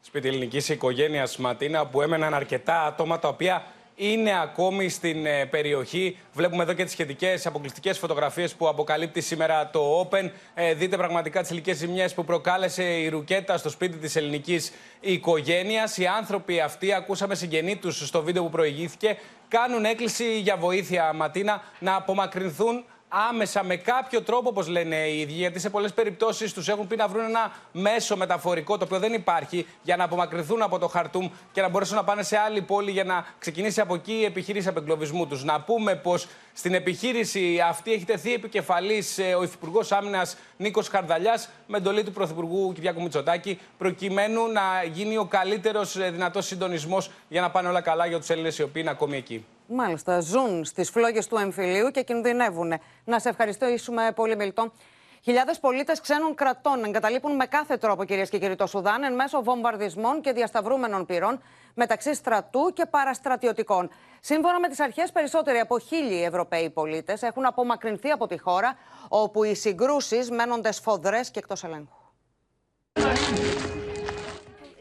[0.00, 6.18] Σπίτι ελληνικής οικογένειας Ματίνα που έμεναν αρκετά άτομα τα οποία είναι ακόμη στην ε, περιοχή.
[6.32, 10.30] Βλέπουμε εδώ και τις σχετικές αποκλειστικές φωτογραφίες που αποκαλύπτει σήμερα το Open.
[10.54, 15.96] Ε, δείτε πραγματικά τις ηλικίε ζημιές που προκάλεσε η ρουκέτα στο σπίτι της ελληνικής οικογένειας.
[15.96, 19.16] Οι άνθρωποι αυτοί, ακούσαμε συγγενεί τους στο βίντεο που προηγήθηκε,
[19.48, 25.32] κάνουν έκκληση για βοήθεια, Ματίνα, να απομακρυνθούν άμεσα με κάποιο τρόπο, όπως λένε οι ίδιοι,
[25.32, 29.12] γιατί σε πολλές περιπτώσεις τους έχουν πει να βρουν ένα μέσο μεταφορικό το οποίο δεν
[29.12, 32.90] υπάρχει για να απομακρυνθούν από το Χαρτούμ και να μπορέσουν να πάνε σε άλλη πόλη
[32.90, 35.44] για να ξεκινήσει από εκεί η επιχείρηση απεγκλωβισμού τους.
[35.44, 36.26] Να πούμε πως
[36.58, 42.72] στην επιχείρηση αυτή έχει τεθεί επικεφαλής ο Υφυπουργός Άμυνας Νίκος Χαρδαλιάς με εντολή του Πρωθυπουργού
[42.72, 48.18] Κυριάκου Μητσοτάκη, προκειμένου να γίνει ο καλύτερος δυνατός συντονισμός για να πάνε όλα καλά για
[48.18, 49.46] τους Έλληνες οι οποίοι είναι ακόμη εκεί.
[49.66, 52.72] Μάλιστα, ζουν στις φλόγες του εμφυλίου και κινδυνεύουν.
[53.04, 54.72] Να σε ευχαριστήσουμε πολύ, Μιλτό.
[55.22, 59.42] Χιλιάδες πολίτες ξένων κρατών εγκαταλείπουν με κάθε τρόπο, κυρίες και κύριοι, το Σουδάν εν μέσω
[59.42, 61.40] βομβαρδισμών και διασταυρούμενων πυρών
[61.74, 63.90] μεταξύ στρατού και παραστρατιωτικών.
[64.28, 68.76] Σύμφωνα με τις αρχές, περισσότεροι από χίλιοι Ευρωπαίοι πολίτες έχουν απομακρυνθεί από τη χώρα,
[69.08, 71.86] όπου οι συγκρούσεις μένονται σφοδρές και εκτός ελέγχου.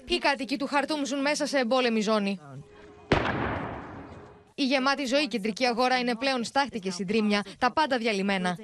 [0.05, 2.39] Οι κάτοικοι του Χαρτούμ ζουν μέσα σε εμπόλεμη ζώνη;
[4.55, 8.57] Η γεμάτη ζωή κεντρική αγορά είναι πλέον στάχτη και συντρίμια, τα πάντα διαλυμένα.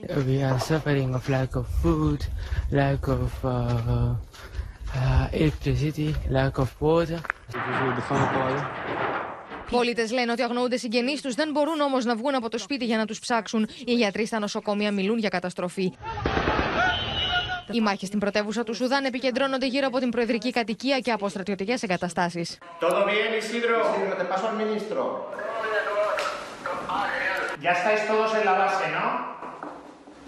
[9.72, 12.98] Πολίτες λένε ότι αγνοούνται συγγενείς τους, δεν μπορούν όμως να βγουν από το σπίτι για
[12.98, 13.70] να τους ψάξουν.
[13.86, 15.94] Οι γιατροί στα νοσοκομεία μιλούν για καταστροφή.
[17.72, 21.76] Οι μάχες στην πρωτεύουσα του Σουδάν επικεντρώνονται γύρω από την προεδρική κατοικία και από στρατιωτικέ
[21.82, 22.58] εγκαταστάσεις.
[22.80, 23.76] Todo bien, Isidro.
[23.94, 25.02] Isidro, te paso al ministro.
[27.66, 29.06] Ya estáis todos en la base, ¿no?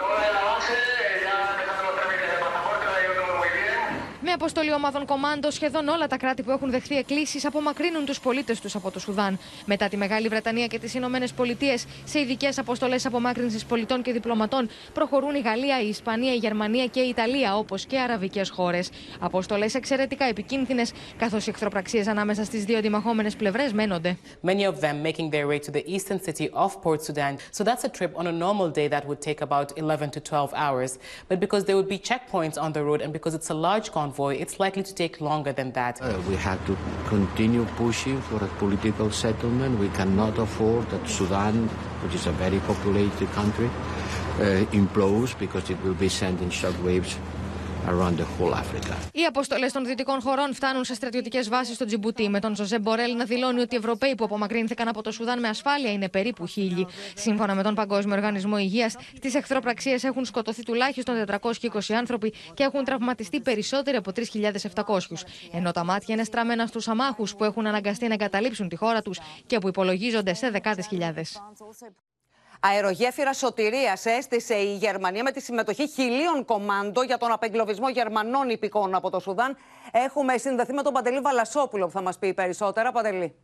[0.02, 0.74] Todos en la base,
[4.34, 8.76] αποστολή ομάδων κομμάντο, σχεδόν όλα τα κράτη που έχουν δεχθεί εκκλήσεις απομακρύνουν τους πολίτες τους
[8.76, 9.40] από το Σουδάν.
[9.66, 14.70] Μετά τη Μεγάλη Βρετανία και τις Ηνωμένες Πολιτείες, σε ειδικές αποστολές απομάκρυνσης πολιτών και διπλωματών
[14.94, 18.90] προχωρούν η Γαλλία, η Ισπανία, η Γερμανία και η Ιταλία, όπως και αραβικές χώρες.
[19.20, 24.18] Αποστολές εξαιρετικά επικίνδυνες, καθώς οι εχθροπραξίες ανάμεσα στις δύο αντιμαχόμενε πλευρές μένονται.
[24.46, 27.34] Many of them making their way to the eastern city of Port Sudan.
[27.58, 30.54] So that's a trip on a normal day that would take about 11 to 12
[30.66, 30.92] hours.
[31.30, 34.23] But because there would be checkpoints on the road and because it's a large convoy,
[34.32, 36.02] it's likely to take longer than that.
[36.02, 39.80] Uh, we have to continue pushing for a political settlement.
[39.80, 41.68] We cannot afford that Sudan,
[42.04, 47.18] which is a very populated country, uh, implodes because it will be sending shockwaves
[47.88, 48.96] around the whole Africa.
[49.14, 53.16] Οι αποστολές των δυτικών χωρών φτάνουν σε στρατιωτικές βάσεις στο Τζιμπουτί, με τον Ζωζέ Μπορέλ
[53.16, 56.88] να δηλώνει ότι οι Ευρωπαίοι που απομακρύνθηκαν από το Σουδάν με ασφάλεια είναι περίπου χίλιοι.
[57.16, 62.84] Σύμφωνα με τον Παγκόσμιο Οργανισμό Υγείας, στι εχθροπραξίες έχουν σκοτωθεί τουλάχιστον 420 άνθρωποι και έχουν
[62.84, 64.98] τραυματιστεί περισσότεροι από 3.700.
[65.52, 69.20] Ενώ τα μάτια είναι στραμμένα στους αμάχους που έχουν αναγκαστεί να εγκαταλείψουν τη χώρα τους
[69.48, 71.42] και που υπολογίζονται σε δεκάδες χιλιάδες.
[72.66, 78.96] Αερογέφυρα σωτηρίας έστησε η Γερμανία με τη συμμετοχή χιλίων κομμάντο για τον απεγκλωβισμό Γερμανών υπηκών
[78.96, 79.58] από το Σουδάν.
[79.92, 82.92] Έχουμε συνδεθεί με τον Παντελή Βαλασόπουλο που θα μας πει περισσότερα.
[82.92, 83.36] Παντελή.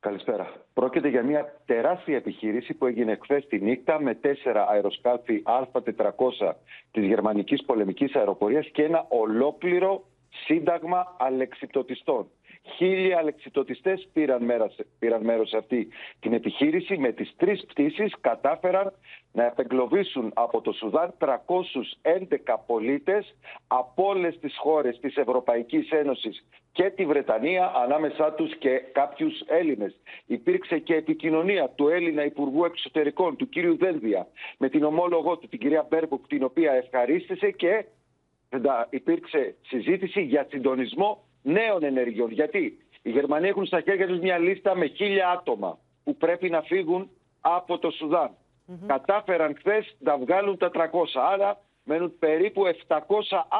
[0.00, 0.52] Καλησπέρα.
[0.74, 6.52] Πρόκειται για μια τεράστια επιχείρηση που έγινε χθες τη νύχτα με τέσσερα αεροσκάφη Α400
[6.90, 10.04] της γερμανικής πολεμικής αεροπορίας και ένα ολόκληρο
[10.44, 12.30] σύνταγμα αλεξιπτωτιστών.
[12.62, 15.88] Χίλια αλεξιτοτιστές πήραν, μέρος, πήραν μέρος σε αυτή
[16.20, 16.98] την επιχείρηση.
[16.98, 18.92] Με τις τρεις πτήσεις κατάφεραν
[19.32, 26.90] να επεγκλωβίσουν από το Σουδάν 311 πολίτες από όλες τις χώρες της Ευρωπαϊκής Ένωσης και
[26.90, 30.00] τη Βρετανία, ανάμεσά τους και κάποιους Έλληνες.
[30.26, 34.26] Υπήρξε και επικοινωνία του Έλληνα Υπουργού Εξωτερικών, του κύριου Δένδια,
[34.58, 37.84] με την ομόλογό του, την κυρία Μπέρμπουκ, την οποία ευχαρίστησε και
[38.90, 42.30] υπήρξε συζήτηση για συντονισμό νέων ενεργειών.
[42.30, 46.62] Γιατί οι Γερμανοί έχουν στα χέρια τους μια λίστα με χίλια άτομα που πρέπει να
[46.62, 48.30] φύγουν από το Σουδάν.
[48.86, 50.80] Κατάφεραν χθες να βγάλουν τα 300.
[51.32, 52.98] Άρα μένουν περίπου 700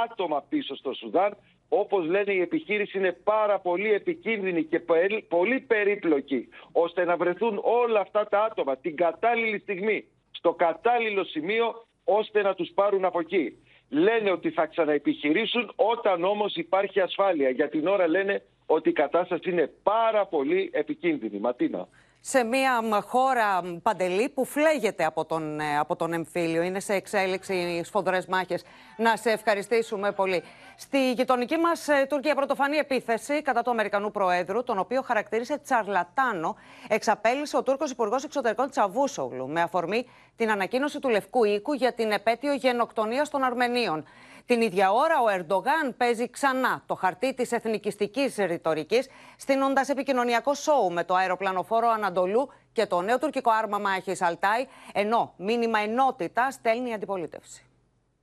[0.05, 1.37] άτομα πίσω στο Σουδάν.
[1.69, 4.81] Όπως λένε η επιχείρηση είναι πάρα πολύ επικίνδυνη και
[5.29, 11.87] πολύ περίπλοκη ώστε να βρεθούν όλα αυτά τα άτομα την κατάλληλη στιγμή στο κατάλληλο σημείο
[12.05, 13.57] ώστε να τους πάρουν από εκεί
[13.91, 17.51] λένε ότι θα ξαναεπιχειρήσουν όταν όμως υπάρχει ασφάλεια.
[17.51, 21.39] Για την ώρα λένε ότι η κατάσταση είναι πάρα πολύ επικίνδυνη.
[21.39, 21.89] Ματίνα
[22.21, 26.63] σε μια χώρα παντελή που φλέγεται από τον, ε, από τον εμφύλιο.
[26.63, 28.65] Είναι σε εξέλιξη οι σφοδρές μάχες.
[28.97, 30.43] Να σε ευχαριστήσουμε πολύ.
[30.77, 36.57] Στη γειτονική μας ε, Τουρκία πρωτοφανή επίθεση κατά του Αμερικανού Προέδρου, τον οποίο χαρακτήρισε τσαρλατάνο,
[36.89, 40.07] εξαπέλυσε ο Τούρκος Υπουργός Εξωτερικών Τσαβούσογλου με αφορμή
[40.37, 44.05] την ανακοίνωση του Λευκού Οίκου για την επέτειο γενοκτονίας των Αρμενίων.
[44.51, 50.93] Την ίδια ώρα, ο Ερντογάν παίζει ξανά το χαρτί της εθνικιστικής ρητορικής, στείνοντας επικοινωνιακό σόου
[50.93, 56.91] με το αεροπλανοφόρο Ανατολού και το νέο τουρκικό άρμα μάχης Αλτάι, ενώ μήνυμα ενότητα στέλνει
[56.91, 57.65] η αντιπολίτευση.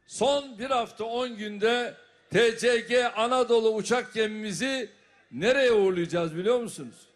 [0.07, 1.93] Son bir hafta 10 günde
[2.29, 4.89] TCG Anadolu uçak gemimizi
[5.31, 7.07] nereye uğurlayacağız biliyor musunuz?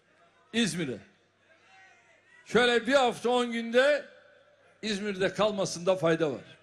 [0.54, 0.97] İzmir'e.
[2.45, 4.06] Şöyle bir hafta 10 günde
[4.82, 6.61] İzmir'de kalmasında fayda var.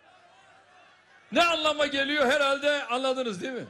[1.33, 3.67] Ne anlama geliyor; Herhalde anladınız değil mi?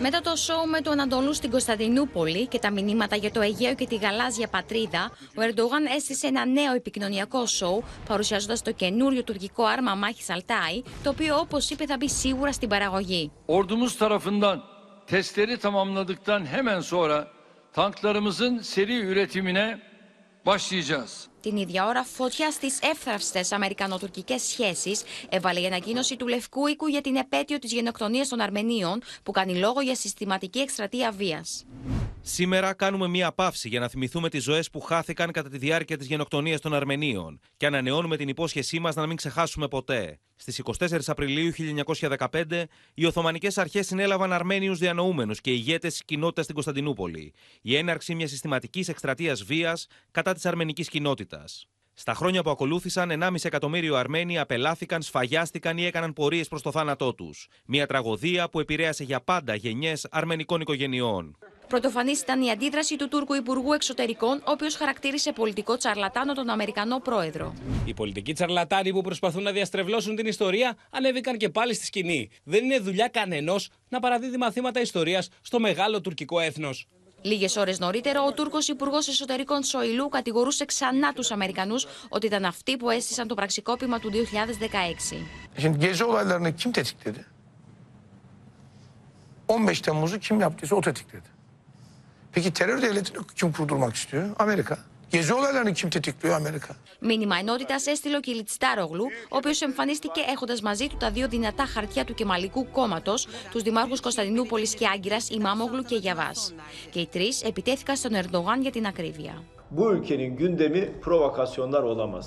[0.00, 3.86] Μετά το σοου με του Ανατολού στην Κωνσταντινούπολη και τα μηνύματα για το Αιγαίο και
[3.86, 9.94] τη γαλάζια πατρίδα, ο Ερντογάν έστησε ένα νέο επικοινωνιακό σοου, παρουσιάζοντας το καινούριο τουρκικό άρμα
[9.94, 13.30] μάχη Αλτάι, το οποίο όπως είπε θα μπει σίγουρα στην παραγωγή.
[13.46, 14.62] Ordumuz tarafından
[15.06, 17.28] testleri tamamladıktan hemen sonra
[17.72, 19.80] tanklarımızın seri üretimine
[20.46, 21.33] başlayacağız.
[21.44, 27.00] Την ίδια ώρα, φωτιά στις εύθραυστες αμερικανοτουρκικές σχέσεις έβαλε η ανακοίνωση του Λευκού Οίκου για
[27.00, 31.64] την επέτειο της γενοκτονίας των Αρμενίων, που κάνει λόγο για συστηματική εκστρατεία βίας.
[32.26, 36.06] Σήμερα κάνουμε μία παύση για να θυμηθούμε τις ζωές που χάθηκαν κατά τη διάρκεια της
[36.06, 40.18] γενοκτονίας των Αρμενίων και ανανεώνουμε την υπόσχεσή μας να μην ξεχάσουμε ποτέ.
[40.36, 46.54] Στις 24 Απριλίου 1915, οι Οθωμανικές Αρχές συνέλαβαν Αρμένιους διανοούμενους και ηγέτες τη κοινότητας στην
[46.54, 47.32] Κωνσταντινούπολη.
[47.62, 51.33] Η έναρξη μιας συστηματικής εκστρατείας βίας κατά της αρμενικής κοινότητας.
[51.96, 57.14] Στα χρόνια που ακολούθησαν, 1,5 εκατομμύριο Αρμένοι απελάθηκαν, σφαγιάστηκαν ή έκαναν πορείες προς το θάνατό
[57.14, 57.48] τους.
[57.66, 61.38] Μια τραγωδία που επηρέασε για πάντα γενιές αρμενικών οικογενειών.
[61.68, 66.98] Πρωτοφανής ήταν η αντίδραση του Τούρκου Υπουργού Εξωτερικών, ο οποίος χαρακτήρισε πολιτικό τσαρλατάνο τον Αμερικανό
[66.98, 67.54] πρόεδρο.
[67.84, 72.30] Οι πολιτικοί τσαρλατάνοι που προσπαθούν να διαστρεβλώσουν την ιστορία ανέβηκαν και πάλι στη σκηνή.
[72.44, 73.54] Δεν είναι δουλειά κανενό
[73.88, 76.86] να παραδίδει μαθήματα ιστορίας στο μεγάλο τουρκικό έθνος.
[77.26, 82.76] Λίγες ώρες νωρίτερα, ο Τούρκος Υπουργός Εσωτερικών Σοηλού κατηγορούσε ξανά τους Αμερικανούς ότι ήταν αυτοί
[82.76, 85.26] που έστησαν το πραξικόπημα του 2016.
[85.58, 87.24] Şimdi gezi olaylarını kim tetikledi?
[89.46, 91.28] 15 Temmuz'u kim yaptıysa o tetikledi.
[92.32, 94.30] Peki terör devletini kim kurdurmak istiyor?
[94.38, 94.78] Amerika.
[95.14, 96.36] Gezi olaylarını kim tetikliyor?
[96.36, 101.64] Amerika; Μήνυμα ενότητας έστειλε ο Κιλιτστάρογλου, ο οποίος εμφανίστηκε έχοντας μαζί του τα δύο δυνατά
[101.66, 106.54] χαρτιά του Κεμαλικού κόμματος, τους δημάρχους Κωνσταντινούπολης και Άγκυρας, Ημάμογλου και Γιαβάς.
[106.90, 109.42] Και οι τρεις επιτέθηκαν στον Ερντογάν για την ακρίβεια.
[109.76, 112.26] Bu ülkenin gündemi provokasyonlar olamaz.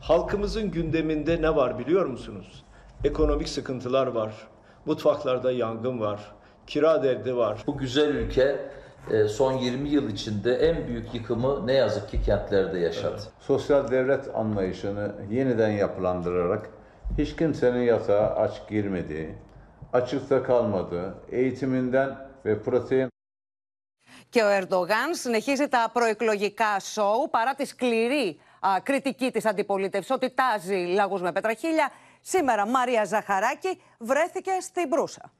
[0.00, 2.64] Halkımızın gündeminde ne var biliyor musunuz?
[3.04, 4.32] Ekonomik sıkıntılar var.
[4.86, 6.20] Mutfaklarda yangın var.
[6.66, 7.62] Kira derdi var.
[7.66, 8.70] Bu güzel ülke e,
[9.28, 13.22] son 20 yıl içinde en büyük yıkımı ne yazık ki kentlerde yaşadı.
[13.40, 16.70] Sosyal devlet anlayışını yeniden yapılandırarak
[17.18, 19.34] hiç kimsenin yatağa aç girmediği,
[19.92, 23.08] açıkta kalmadığı, eğitiminden ve protein
[24.30, 30.30] Και ο Ερντογάν συνεχίζει τα προεκλογικά σοου παρά τη σκληρή α, κριτική της αντιπολίτευσης ότι
[30.30, 31.90] τάζει λαγούς με πετραχίλια.
[32.20, 35.30] Σήμερα Μάρια Ζαχαράκη βρέθηκε στην Προύσα.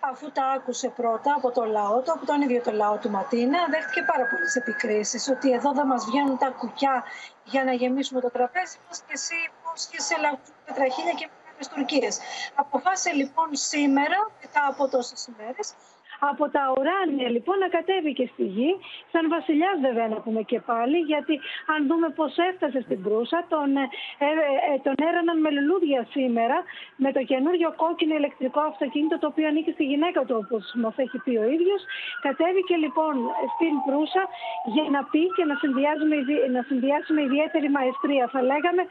[0.00, 3.58] Αφού τα άκουσε πρώτα από το λαό του, από τον ίδιο το λαό του Ματίνα,
[3.70, 5.28] δέχτηκε πάρα πολλές επικρίσεις.
[5.28, 7.04] Ότι εδώ δεν μας βγαίνουν τα κουκιά
[7.44, 12.18] για να γεμίσουμε το τραπέζι μας και εσύ υπόσχεσαι λαγού πετραχίλια και μεγάλε Τουρκίες.
[12.54, 15.72] Αποφάσισε λοιπόν σήμερα, μετά από τόσες ημέρες,
[16.18, 18.70] από τα ουράνια λοιπόν να κατέβει και στη γη,
[19.12, 21.34] σαν βασιλιάς βέβαια να πούμε και πάλι, γιατί
[21.74, 23.84] αν δούμε πώς έφτασε στην Προύσα, τον, ε,
[24.26, 24.28] ε,
[24.70, 26.56] ε, τον έραναν με λουλούδια σήμερα
[26.96, 31.18] με το καινούριο κόκκινο ηλεκτρικό αυτοκίνητο το οποίο ανήκει στη γυναίκα του, όπως μας έχει
[31.24, 31.80] πει ο ίδιος.
[32.26, 33.14] Κατέβηκε λοιπόν
[33.54, 34.22] στην Προύσα
[34.74, 38.24] για να πει και να συνδυάζει με, ιδι- να συνδυάσει με ιδιαίτερη μαεστρία.
[38.34, 38.82] Θα λέγαμε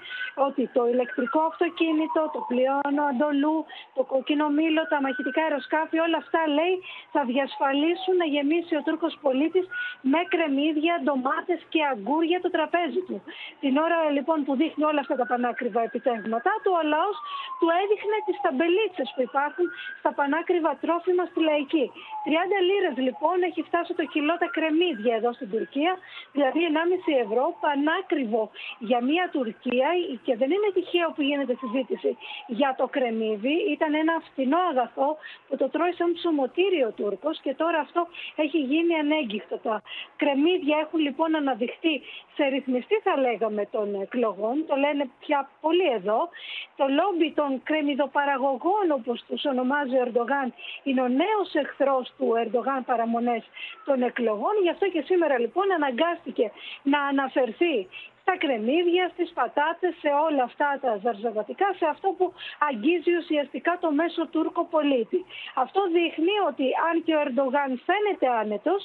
[0.47, 2.73] ότι το ηλεκτρικό αυτοκίνητο, το πλοίο
[3.11, 3.57] αντολού,
[3.97, 6.75] το κόκκινο μήλο, τα μαχητικά αεροσκάφη, όλα αυτά λέει
[7.17, 9.65] θα διασφαλίσουν να γεμίσει ο Τούρκος πολίτης
[10.11, 13.17] με κρεμμύδια, ντομάτες και αγκούρια το τραπέζι του.
[13.63, 17.17] Την ώρα λοιπόν που δείχνει όλα αυτά τα πανάκριβα επιτεύγματά του, ο λαός
[17.59, 19.65] του έδειχνε τις ταμπελίτσες που υπάρχουν
[20.01, 21.85] στα πανάκριβα τρόφιμα στη λαϊκή.
[22.27, 25.91] 30 λίρες λοιπόν έχει φτάσει το κιλό τα κρεμμύδια εδώ στην Τουρκία,
[26.35, 28.43] δηλαδή 1,5 ευρώ πανάκριβο
[28.89, 29.89] για μια Τουρκία
[30.25, 32.11] και δεν είναι τυχαίο που γίνεται συζήτηση
[32.59, 33.55] για το κρεμμύδι.
[33.75, 35.09] Ήταν ένα φθηνό αγαθό
[35.47, 39.57] που το τρώει σαν ψωμοτήριο ο Τούρκος και τώρα αυτό έχει γίνει ανέγκυχτο.
[39.57, 39.81] Τα
[40.15, 42.01] κρεμμύδια έχουν λοιπόν αναδειχθεί
[42.35, 46.29] σε ρυθμιστή θα λέγαμε των εκλογών, το λένε πια πολύ εδώ.
[46.75, 52.85] Το λόμπι των κρεμμυδοπαραγωγών όπως τους ονομάζει ο Ερντογάν είναι ο νέος εχθρός του Ερντογάν
[52.85, 53.43] παραμονές
[53.85, 54.53] των εκλογών.
[54.63, 56.51] Γι' αυτό και σήμερα λοιπόν αναγκάστηκε
[56.83, 57.87] να αναφερθεί
[58.27, 62.25] στα κρεμμύδια, στις πατάτες, σε όλα αυτά τα ζαρζαβατικά, σε αυτό που
[62.69, 65.19] αγγίζει ουσιαστικά το μέσο Τούρκο πολίτη.
[65.63, 68.81] Αυτό δείχνει ότι αν και ο Ερντογάν φαίνεται άνετος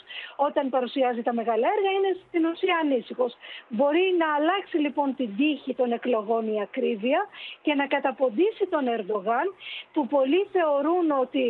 [0.47, 3.33] όταν παρουσιάζει τα μεγάλα έργα, είναι στην ουσία ανήσυχος.
[3.77, 7.21] Μπορεί να αλλάξει λοιπόν την τύχη των εκλογών η ακρίβεια
[7.65, 9.47] και να καταποντήσει τον Ερντογάν
[9.93, 11.45] που πολλοί θεωρούν ότι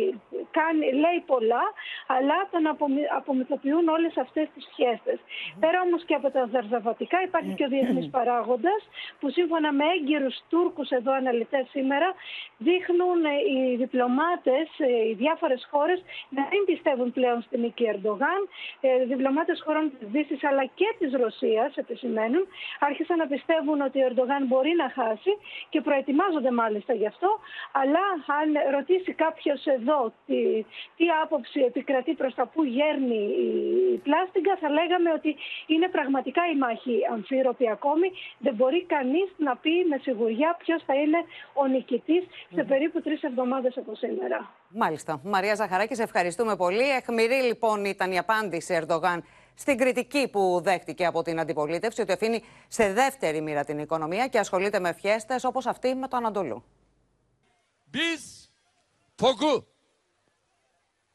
[0.57, 1.63] κάνει, λέει πολλά,
[2.15, 5.19] αλλά τον απομυ- απομυθοποιούν όλες αυτές τις σχέσεις.
[5.59, 8.81] Πέρα όμως και από τα ζαρζαβατικά υπάρχει και ο διεθνής παράγοντας
[9.19, 12.09] που σύμφωνα με έγκυρους Τούρκους εδώ αναλυτές σήμερα
[12.57, 18.41] δείχνουν ε, οι διπλωμάτες, ε, οι διάφορες χώρες να μην πιστεύουν πλέον στην νίκη Ερντογάν.
[18.81, 22.43] Ε, Διπλωμάτες χωρών της Δύσης αλλά και της Ρωσίας επισημαίνουν
[22.79, 25.33] άρχισαν να πιστεύουν ότι ο Ερντογάν μπορεί να χάσει
[25.69, 27.29] και προετοιμάζονται μάλιστα γι' αυτό
[27.71, 28.03] αλλά
[28.39, 30.39] αν ρωτήσει κάποιος εδώ τι,
[30.97, 33.53] τι άποψη επικρατεί προς τα που γέρνει η
[33.93, 35.35] η πλάστιγκα θα λέγαμε ότι
[35.67, 38.07] είναι πραγματικά η μάχη αμφίροπη ακόμη.
[38.37, 41.19] Δεν μπορεί κανείς να πει με σιγουριά ποιος θα είναι
[41.53, 42.23] ο νικητής
[42.55, 44.53] σε περίπου τρεις εβδομάδες από σήμερα.
[44.67, 45.21] Μάλιστα.
[45.23, 46.89] Μαρία Ζαχαράκης, σε ευχαριστούμε πολύ.
[46.89, 49.23] Εχμηρή λοιπόν ήταν η απάντηση Ερντογάν
[49.55, 54.39] στην κριτική που δέχτηκε από την αντιπολίτευση ότι αφήνει σε δεύτερη μοίρα την οικονομία και
[54.39, 56.63] ασχολείται με φιέστες όπως αυτή με το Ανατολού.
[57.93, 58.23] Biz
[59.21, 59.55] TOG'u,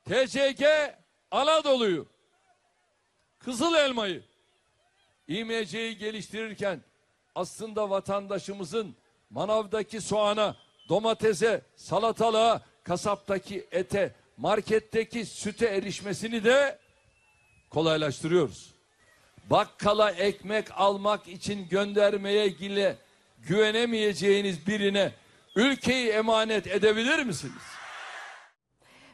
[0.09, 0.64] TCG
[1.31, 2.07] Anadolu'yu,
[3.38, 4.27] Kızıl Elma'yı,
[5.28, 6.80] İMC'yi geliştirirken
[7.34, 8.94] aslında vatandaşımızın
[9.30, 10.56] manavdaki soğana,
[10.88, 16.78] domatese, salatalığa, kasaptaki ete, marketteki süte erişmesini de
[17.70, 18.74] kolaylaştırıyoruz.
[19.50, 22.96] Bakkala ekmek almak için göndermeye gile
[23.38, 25.12] güvenemeyeceğiniz birine
[25.56, 27.62] ülkeyi emanet edebilir misiniz?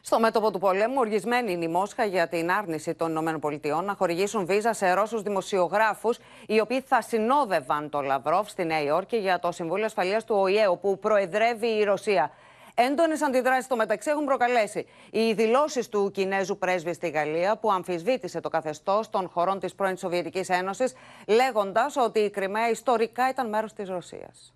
[0.07, 4.45] Στο μέτωπο του πολέμου, οργισμένη είναι η Μόσχα για την άρνηση των ΗΠΑ να χορηγήσουν
[4.45, 9.51] βίζα σε Ρώσους δημοσιογράφους, οι οποίοι θα συνόδευαν το Λαυρόφ στη Νέα Υόρκη για το
[9.51, 12.31] Συμβούλιο Ασφαλείας του ΟΗΕ, όπου προεδρεύει η Ρωσία.
[12.75, 18.39] Έντονες αντιδράσεις στο μεταξύ έχουν προκαλέσει οι δηλώσεις του Κινέζου πρέσβη στη Γαλλία, που αμφισβήτησε
[18.39, 20.93] το καθεστώς των χωρών της πρώην Σοβιετικής Ένωσης,
[21.27, 24.53] λέγοντας ότι η Κρυμαία ιστορικά ήταν μέρος της Ρωσίας.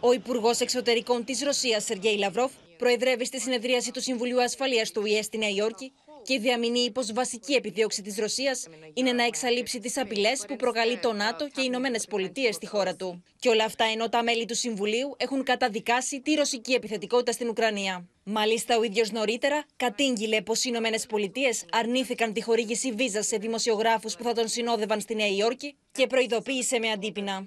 [0.00, 5.22] Ο Υπουργός Εξωτερικών της Ρωσίας, Σεργέη Λαυρόφ, προεδρεύει στη συνεδρίαση του Συμβουλίου Ασφαλείας του ΟΗΕ
[5.22, 10.44] στη Νέα Υόρκη και διαμηνεί πως βασική επιδίωξη της Ρωσίας είναι να εξαλείψει τις απειλές
[10.48, 13.22] που προκαλεί το ΝΑΤΟ και οι Ηνωμένες Πολιτείες στη χώρα του.
[13.38, 18.08] Και όλα αυτά ενώ τα μέλη του Συμβουλίου έχουν καταδικάσει τη ρωσική επιθετικότητα στην Ουκρανία.
[18.24, 24.16] Μάλιστα, ο ίδιος νωρίτερα κατήγγειλε πως οι Ηνωμένες Πολιτείες αρνήθηκαν τη χορήγηση βίζας σε δημοσιογράφους
[24.16, 27.46] που θα τον συνόδευαν στη Νέα Υόρκη και προειδοποίησε με αντίπεινα.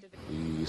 [0.62, 0.66] Η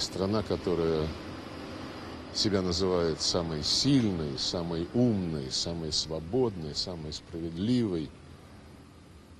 [2.37, 8.09] себя называет самой сильной, самой умной, самой свободной, самой справедливой,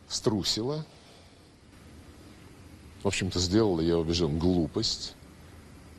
[0.08, 0.86] струсила.
[3.01, 5.15] В общем-то, сделала, я убежден, глупость.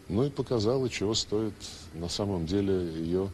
[0.08, 1.54] Ну и показала, чего стоит
[1.92, 3.30] на самом деле ее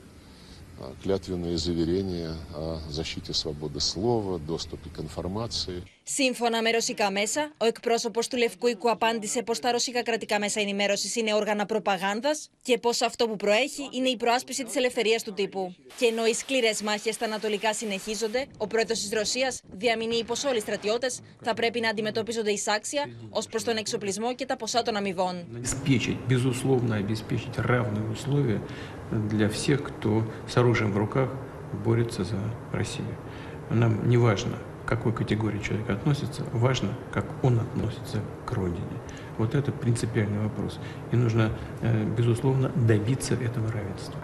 [1.03, 5.85] клятвенные заверения о защите свободы слова, доступе к информации.
[6.04, 10.60] Σύμφωνα με ρωσικά μέσα, ο εκπρόσωπο του Λευκού Οίκου απάντησε πω τα ρωσικά κρατικά μέσα
[10.60, 12.30] ενημέρωση είναι όργανα προπαγάνδα
[12.62, 15.76] και πω αυτό που προέχει είναι η προάσπιση τη ελευθερία του τύπου.
[15.98, 20.58] Και ενώ οι σκληρέ μάχε στα Ανατολικά συνεχίζονται, ο πρόεδρο τη Ρωσία διαμηνύει πω όλοι
[20.58, 21.08] οι στρατιώτε
[21.42, 25.46] θα πρέπει να αντιμετωπίζονται εισάξια ω προ τον εξοπλισμό και τα ποσά των αμοιβών.
[26.28, 28.60] безусловно, обеспечить равные условия
[29.12, 31.30] для всех, кто с оружием в руках
[31.84, 32.40] борется за
[32.72, 33.16] Россию.
[33.70, 38.98] Нам не важно, к какой категории человек относится, важно, как он относится к родине.
[39.38, 40.80] Вот это принципиальный вопрос.
[41.12, 44.20] И нужно, э, безусловно, добиться этого равенства.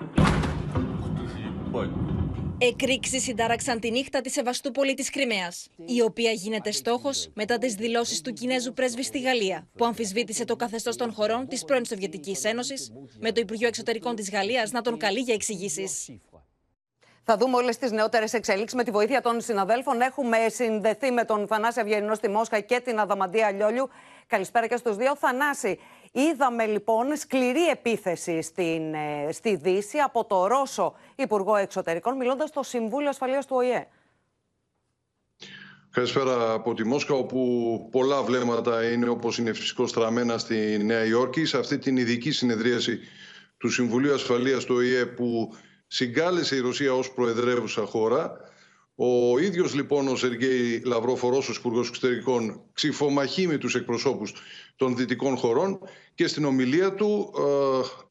[2.63, 5.51] Εκρήξει συντάραξαν τη νύχτα τη Σεβαστούπολη τη Κρυμαία,
[5.85, 10.55] η οποία γίνεται στόχο μετά τι δηλώσει του Κινέζου πρέσβη στη Γαλλία, που αμφισβήτησε το
[10.55, 12.73] καθεστώ των χωρών τη πρώην Σοβιετική Ένωση,
[13.19, 15.83] με το Υπουργείο Εξωτερικών τη Γαλλία να τον καλεί για εξηγήσει.
[17.28, 20.00] Θα δούμε όλες τις νεότερες εξελίξεις με τη βοήθεια των συναδέλφων.
[20.00, 23.88] Έχουμε συνδεθεί με τον Θανάση Αυγερινό στη Μόσχα και την Αδαμαντία Λιόλιου.
[24.26, 25.16] Καλησπέρα και στους δύο.
[25.16, 25.78] Θανάση,
[26.12, 32.62] είδαμε λοιπόν σκληρή επίθεση στην, ε, στη Δύση από το Ρώσο Υπουργό Εξωτερικών, μιλώντας στο
[32.62, 33.86] Συμβούλιο Ασφαλείας του ΟΗΕ.
[35.90, 41.44] Καλησπέρα από τη Μόσχα, όπου πολλά βλέμματα είναι όπως είναι φυσικό στραμμένα στη Νέα Υόρκη.
[41.44, 42.98] Σε αυτή την ειδική συνεδρίαση
[43.58, 45.54] του Συμβουλίου Ασφαλείας του ΟΗΕ που
[45.86, 48.36] συγκάλεσε η Ρωσία ως προεδρεύουσα χώρα.
[48.98, 54.34] Ο ίδιος λοιπόν ο Σεργέη Λαυρόφ, ο Ρώσος Υπουργός Εξωτερικών, ξυφομαχεί με τους εκπροσώπους
[54.76, 55.78] των δυτικών χωρών
[56.14, 57.32] και στην ομιλία του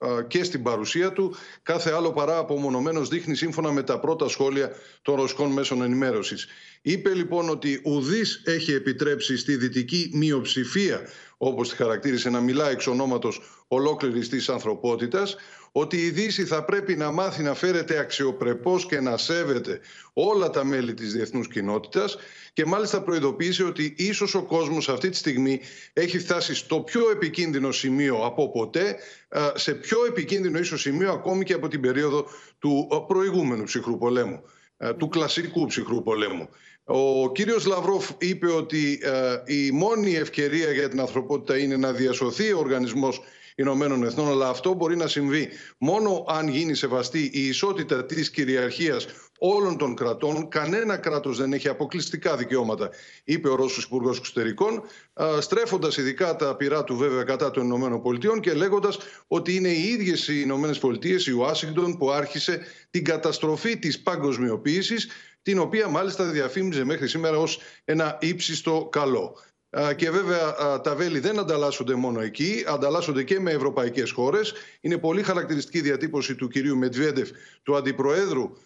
[0.02, 4.28] ε, ε, και στην παρουσία του κάθε άλλο παρά απομονωμένος δείχνει σύμφωνα με τα πρώτα
[4.28, 6.48] σχόλια των ρωσικών μέσων ενημέρωσης.
[6.88, 11.02] Είπε λοιπόν ότι ουδής έχει επιτρέψει στη δυτική μειοψηφία
[11.38, 15.36] όπως τη χαρακτήρισε να μιλά εξ ονόματος ολόκληρης της ανθρωπότητας
[15.72, 19.80] ότι η Δύση θα πρέπει να μάθει να φέρεται αξιοπρεπώς και να σέβεται
[20.14, 22.18] όλα τα μέλη της διεθνούς κοινότητας
[22.54, 25.62] και μάλιστα προειδοποίησε ότι ίσως ο κόσμος αυτή τη στιγμή
[25.94, 28.96] έχει φτάσει στο πιο επικίνδυνο σημείο από ποτέ,
[29.54, 32.26] σε πιο επικίνδυνο ίσως σημείο ακόμη και από την περίοδο
[32.60, 34.44] του προηγούμενου ψυχρού πολέμου,
[34.98, 36.50] του κλασικού ψυχρού πολέμου.
[36.88, 39.00] Ο κύριος Λαυρόφ είπε ότι
[39.46, 43.22] η μόνη ευκαιρία για την ανθρωπότητα είναι να διασωθεί ο οργανισμός
[43.56, 49.08] Ηνωμένων Εθνών, αλλά αυτό μπορεί να συμβεί μόνο αν γίνει σεβαστή η ισότητα της κυριαρχίας
[49.40, 50.48] όλων των κρατών.
[50.48, 52.90] Κανένα κράτος δεν έχει αποκλειστικά δικαιώματα,
[53.24, 54.84] είπε ο Ρώσος Υπουργός Εξωτερικών,
[55.40, 59.82] στρέφοντας ειδικά τα πειρά του βέβαια κατά των Ηνωμένων Πολιτειών και λέγοντας ότι είναι οι
[59.82, 65.08] ίδιες οι Ηνωμένες Πολιτείες, η Ουάσιγκτον, που άρχισε την καταστροφή της παγκοσμιοποίησης,
[65.46, 69.38] την οποία μάλιστα διαφήμιζε μέχρι σήμερα ως ένα ύψιστο καλό.
[69.96, 74.54] Και βέβαια τα βέλη δεν ανταλλάσσονται μόνο εκεί, ανταλλάσσονται και με ευρωπαϊκές χώρες.
[74.82, 77.30] Είναι πολύ χαρακτηριστική διατύπωση του κυρίου Μετβέντεφ,
[77.64, 78.58] του Αντιπροέδρου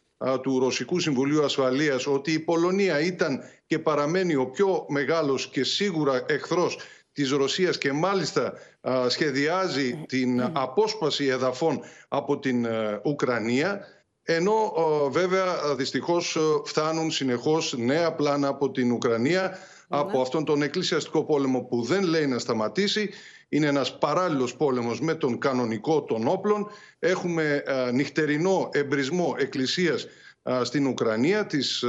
[0.42, 6.26] του Ρωσικού Συμβουλίου Ασφαλείας, ότι η Πολωνία ήταν και παραμένει ο πιο μεγάλος και σίγουρα
[6.28, 6.78] εχθρός
[7.12, 8.54] της Ρωσίας και μάλιστα
[9.08, 12.68] σχεδιάζει την απόσπαση εδαφών από την
[13.04, 13.86] Ουκρανία.
[14.32, 14.74] Ενώ
[15.12, 19.58] βέβαια δυστυχώς φτάνουν συνεχώς νέα πλάνα από την Ουκρανία
[19.88, 23.10] από αυτόν τον εκκλησιαστικό πόλεμο που δεν λέει να σταματήσει.
[23.50, 26.68] Είναι ένας παράλληλος πόλεμος με τον κανονικό των όπλων.
[27.00, 27.64] Έχουμε
[27.94, 30.08] νυχτερινό εμπρισμό εκκλησίας
[30.64, 31.84] στην Ουκρανία, της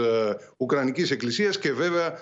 [0.56, 2.14] Ουκρανικής Εκκλησίας και βέβαια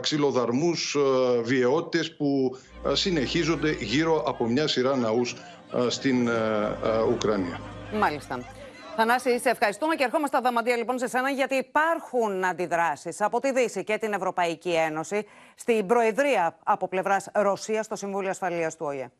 [0.00, 0.96] ξυλοδαρμούς
[1.42, 2.56] βιαιότητες που
[2.92, 5.36] συνεχίζονται γύρω από μια σειρά ναούς
[5.88, 6.28] στην
[7.12, 7.60] Ουκρανία.
[7.92, 8.57] Μάλιστα.
[9.00, 13.52] Θανάση, σε ευχαριστούμε και ερχόμαστε στα δαματία λοιπόν σε σένα γιατί υπάρχουν αντιδράσεις από τη
[13.52, 19.10] Δύση και την Ευρωπαϊκή Ένωση στην Προεδρία από πλευράς Ρωσίας στο Συμβούλιο Ασφαλείας του ΟΗΕ.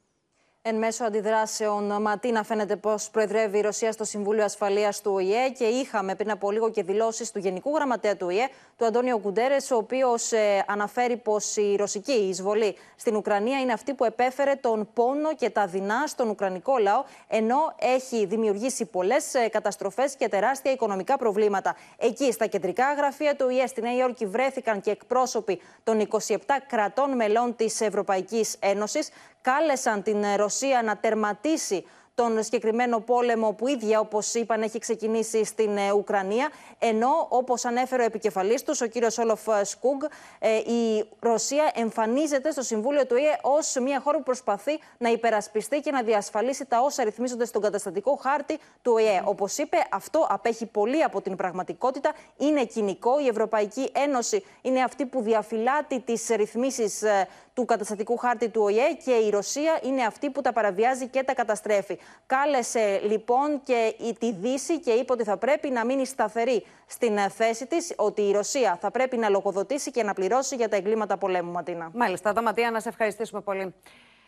[0.70, 5.64] Εν μέσω αντιδράσεων, Ματίνα, φαίνεται πως προεδρεύει η Ρωσία στο Συμβούλιο Ασφαλείας του ΟΗΕ και
[5.64, 9.76] είχαμε πριν από λίγο και δηλώσεις του Γενικού Γραμματέα του ΟΗΕ, του Αντώνιο Κουντέρες, ο
[9.76, 15.34] οποίος ε, αναφέρει πως η ρωσική εισβολή στην Ουκρανία είναι αυτή που επέφερε τον πόνο
[15.34, 21.16] και τα δεινά στον Ουκρανικό λαό, ενώ έχει δημιουργήσει πολλές ε, καταστροφές και τεράστια οικονομικά
[21.16, 21.76] προβλήματα.
[21.98, 27.16] Εκεί, στα κεντρικά γραφεία του ΟΗΕ, στη Νέα Υόρκη, βρέθηκαν και εκπρόσωποι των 27 κρατών
[27.16, 29.10] μελών της Ευρωπαϊκής Ένωσης
[29.48, 31.84] κάλεσαν την Ρωσία να τερματίσει
[32.18, 36.48] τον συγκεκριμένο πόλεμο που ίδια, όπως είπαν, έχει ξεκινήσει στην ε, Ουκρανία.
[36.78, 40.02] Ενώ, όπως ανέφερε ο επικεφαλής τους, ο κύριος Όλοφ Σκούγκ,
[40.38, 45.80] ε, η Ρωσία εμφανίζεται στο Συμβούλιο του ΙΕ ως μια χώρα που προσπαθεί να υπερασπιστεί
[45.80, 49.22] και να διασφαλίσει τα όσα ρυθμίζονται στον καταστατικό χάρτη του ΟΗΕ.
[49.24, 52.12] Όπως είπε, αυτό απέχει πολύ από την πραγματικότητα.
[52.36, 53.20] Είναι κοινικό.
[53.20, 57.28] Η Ευρωπαϊκή Ένωση είναι αυτή που διαφυλάτει τις ρυθμίσεις ε,
[57.58, 61.34] του καταστατικού χάρτη του ΟΗΕ και η Ρωσία είναι αυτή που τα παραβιάζει και τα
[61.34, 61.98] καταστρέφει.
[62.26, 67.28] Κάλεσε λοιπόν και τη Δύση και είπε ότι θα πρέπει να μείνει σταθερή στην ε,
[67.28, 71.16] θέση της, ότι η Ρωσία θα πρέπει να λογοδοτήσει και να πληρώσει για τα εγκλήματα
[71.16, 71.90] πολέμου, Ματίνα.
[71.94, 73.74] Μάλιστα, Δαματία, να σε ευχαριστήσουμε πολύ.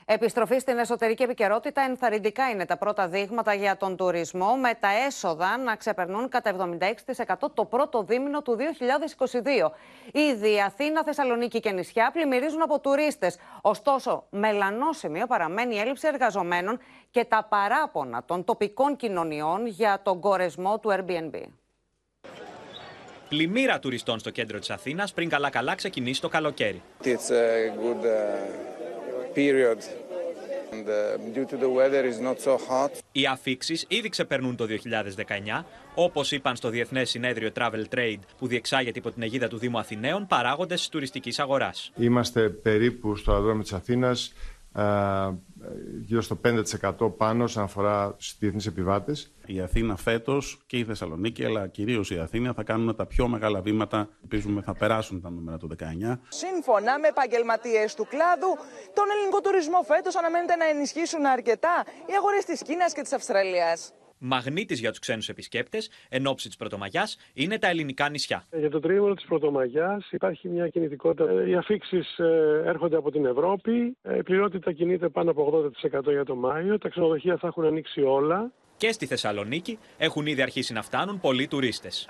[0.04, 1.82] Επιστροφή στην εσωτερική επικαιρότητα.
[1.82, 6.56] Ενθαρρυντικά είναι τα πρώτα δείγματα για τον τουρισμό, με τα έσοδα να ξεπερνούν κατά
[7.36, 8.56] 76% το πρώτο δίμηνο του
[9.62, 9.70] 2022.
[10.12, 13.38] Ήδη η Αθήνα, Θεσσαλονίκη και νησιά πλημμυρίζουν από τουρίστες.
[13.60, 16.78] Ωστόσο, μελανό σημείο παραμένει η έλλειψη εργαζομένων
[17.10, 21.42] και τα παράπονα των τοπικών κοινωνιών για τον κορεσμό του Airbnb.
[23.28, 26.82] Πλημμύρα τουριστών στο κέντρο της Αθήνας πριν καλά-καλά ξεκινήσει το καλοκαίρι.
[27.02, 28.89] It's a good uh,
[29.34, 29.78] period
[30.72, 32.90] and uh, due to the weather is not so hot.
[33.12, 34.66] Οι αφήξεις ήδη ξεπερνούν το
[35.58, 35.64] 2019,
[35.94, 40.26] όπως είπαν στο Διεθνές Συνέδριο Travel Trade που διεξάγεται υπό την αιγίδα του Δήμου Αθηναίων
[40.26, 41.92] παράγοντες τη τουριστικής αγοράς.
[41.96, 44.32] Είμαστε περίπου στο αεροδρόμιο της Αθήνας
[46.00, 46.40] γύρω στο
[47.00, 49.32] 5% πάνω σε αφορά στους διεθνείς επιβάτες.
[49.46, 53.60] Η Αθήνα φέτος και η Θεσσαλονίκη, αλλά κυρίως η Αθήνα, θα κάνουν τα πιο μεγάλα
[53.60, 54.08] βήματα.
[54.22, 56.20] Ελπίζουμε θα περάσουν τα νούμερα του 19.
[56.28, 58.56] Σύμφωνα με επαγγελματίες του κλάδου,
[58.94, 63.92] τον ελληνικό τουρισμό φέτος αναμένεται να ενισχύσουν αρκετά οι αγορές της Κίνας και της Αυστραλίας.
[64.22, 68.44] Μαγνήτης για τους ξένους επισκέπτες εν ώψη της Πρωτομαγιάς είναι τα ελληνικά νησιά.
[68.58, 71.46] Για το τρίμηνο της Πρωτομαγιάς υπάρχει μια κινητικότητα.
[71.46, 72.18] Οι αφήξεις
[72.64, 73.96] έρχονται από την Ευρώπη.
[74.18, 76.78] Η πληρότητα κινείται πάνω από 80% για το Μάιο.
[76.78, 78.52] Τα ξενοδοχεία θα έχουν ανοίξει όλα.
[78.76, 82.06] Και στη Θεσσαλονίκη έχουν ήδη αρχίσει να φτάνουν πολλοί τουρίστες.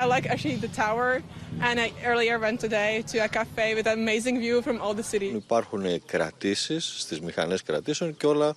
[5.35, 8.55] Υπάρχουν κρατήσεις στις μηχανές κρατήσεων και όλα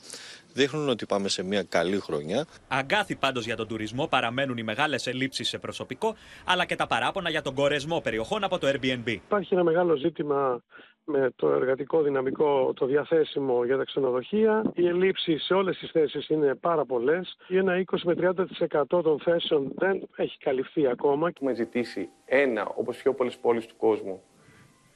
[0.54, 2.46] δείχνουν ότι πάμε σε μια καλή χρονιά.
[2.68, 7.30] Αγκάθι πάντως για τον τουρισμό παραμένουν οι μεγάλες ελλείψεις σε προσωπικό, αλλά και τα παράπονα
[7.30, 9.08] για τον κορεσμό περιοχών από το Airbnb.
[9.08, 10.62] Υπάρχει ένα μεγάλο ζήτημα
[11.06, 14.72] με το εργατικό δυναμικό το διαθέσιμο για τα ξενοδοχεία.
[14.74, 17.38] Οι ελλείψεις σε όλες τις θέσεις είναι πάρα πολλές.
[17.48, 21.28] Ένα 20 με 30% των θέσεων δεν έχει καλυφθεί ακόμα.
[21.28, 24.22] Έχουμε ζητήσει ένα, όπως πιο πολλές πόλεις του κόσμου,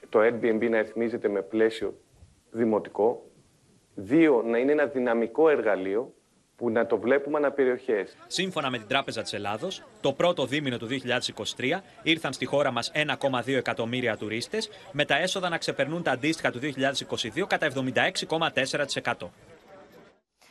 [0.10, 1.94] το Airbnb να ρυθμίζεται με πλαίσιο
[2.52, 3.24] δημοτικό,
[4.00, 6.14] Δύο, να είναι ένα δυναμικό εργαλείο
[6.56, 8.18] που να το βλέπουμε αναπεριοχές.
[8.28, 12.92] Σύμφωνα με την Τράπεζα της Ελλάδος, το πρώτο δίμηνο του 2023 ήρθαν στη χώρα μας
[12.94, 19.32] 1,2 εκατομμύρια τουρίστες, με τα έσοδα να ξεπερνούν τα αντίστοιχα του 2022 κατά 76,4%.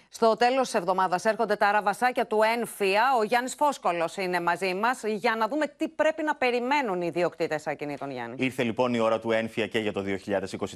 [0.09, 3.03] Στο τέλος της εβδομάδας έρχονται τα αραβασάκια του ΕΝΦΙΑ.
[3.19, 7.67] Ο Γιάννης Φόσκολος είναι μαζί μας για να δούμε τι πρέπει να περιμένουν οι ιδιοκτήτες
[7.67, 8.37] ακινήτων, Γιάννη.
[8.39, 10.05] Ήρθε λοιπόν η ώρα του ΕΝΦΙΑ και για το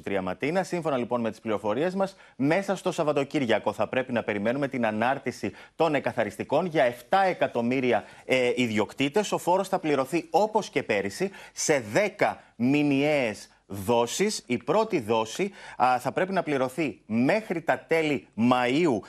[0.05, 0.63] 2023 Ματίνα.
[0.63, 5.51] Σύμφωνα λοιπόν με τις πληροφορίες μας, μέσα στο Σαββατοκύριακο θα πρέπει να περιμένουμε την ανάρτηση
[5.75, 9.31] των εκαθαριστικών για 7 εκατομμύρια ε, ιδιοκτήτες.
[9.31, 11.83] Ο φόρος θα πληρωθεί όπως και πέρυσι σε
[12.17, 14.43] 10 μηνιαίες δόσεις.
[14.45, 15.51] Η πρώτη δόση
[15.99, 18.99] θα πρέπει να πληρωθεί μέχρι τα τέλη Μαΐου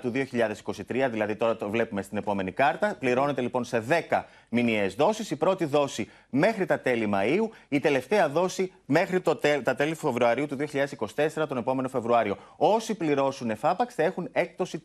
[0.00, 2.96] του 2023, δηλαδή τώρα το βλέπουμε στην επόμενη κάρτα.
[2.98, 5.30] Πληρώνεται λοιπόν σε 10 μηνιαίες δόσεις.
[5.30, 10.46] Η πρώτη δόση μέχρι τα τέλη Μαΐου, η τελευταία δόση μέχρι το τα τέλη Φεβρουαρίου
[10.46, 12.36] του 2024, τον επόμενο Φεβρουάριο.
[12.56, 14.84] Όσοι πληρώσουν εφάπαξ θα έχουν έκπτωση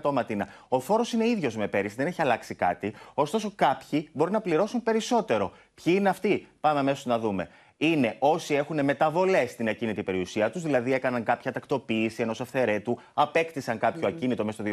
[0.00, 0.48] 3% ματίνα.
[0.68, 2.94] Ο φόρος είναι ίδιος με πέρυσι, δεν έχει αλλάξει κάτι.
[3.14, 5.52] Ωστόσο κάποιοι μπορεί να πληρώσουν περισσότερο.
[5.82, 10.62] Ποιοι είναι αυτοί, πάμε αμέσως να δούμε είναι όσοι έχουν μεταβολές στην ακίνητη περιουσία τους,
[10.62, 14.72] δηλαδή έκαναν κάποια τακτοποίηση ενός αυθαιρέτου, απέκτησαν κάποιο ακίνητο μέσα στο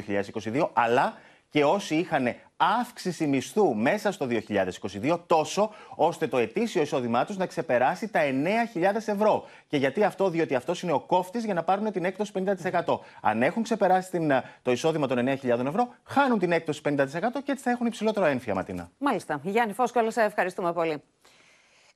[0.54, 1.18] 2022, αλλά
[1.50, 4.28] και όσοι είχαν αύξηση μισθού μέσα στο
[5.02, 8.20] 2022 τόσο ώστε το ετήσιο εισόδημά τους να ξεπεράσει τα
[8.74, 9.46] 9.000 ευρώ.
[9.68, 12.32] Και γιατί αυτό, διότι αυτός είναι ο κόφτης για να πάρουν την έκπτωση
[12.86, 13.00] 50%.
[13.22, 14.32] Αν έχουν ξεπεράσει την,
[14.62, 16.98] το εισόδημα των 9.000 ευρώ, χάνουν την έκπτωση 50%
[17.44, 18.90] και έτσι θα έχουν υψηλότερο έμφυα, Ματίνα.
[18.98, 19.40] Μάλιστα.
[19.44, 21.02] Γιάννη Φόσκολο, σε ευχαριστούμε πολύ.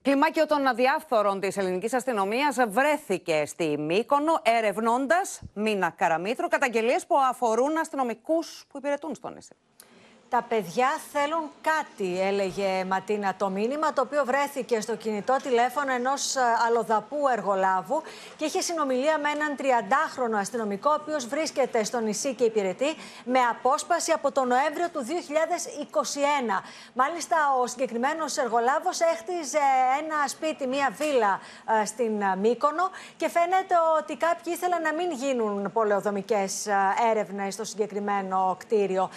[0.02, 7.78] Κλιμάκιο των αδιάφθορων της ελληνικής αστυνομίας βρέθηκε στη Μύκονο ερευνώντας Μίνα Καραμήτρου καταγγελίες που αφορούν
[7.78, 9.56] αστυνομικούς που υπηρετούν στο νησί.
[10.30, 16.36] Τα παιδιά θέλουν κάτι, έλεγε Ματίνα το μήνυμα, το οποίο βρέθηκε στο κινητό τηλέφωνο ενός
[16.36, 18.02] ε, αλλοδαπού εργολάβου
[18.38, 23.40] και είχε συνομιλία με έναν 30χρονο αστυνομικό, ο οποίος βρίσκεται στο νησί και υπηρετεί με
[23.40, 25.06] απόσπαση από τον Νοέμβριο του
[26.60, 26.64] 2021.
[26.94, 29.66] Μάλιστα, ο συγκεκριμένος εργολάβος έχτιζε
[30.00, 31.40] ένα σπίτι, μία βίλα
[31.82, 36.68] ε, στην ε, Μύκονο και φαίνεται ότι κάποιοι ήθελαν να μην γίνουν πολεοδομικές
[37.12, 39.10] έρευνες στο συγκεκριμένο κτίριο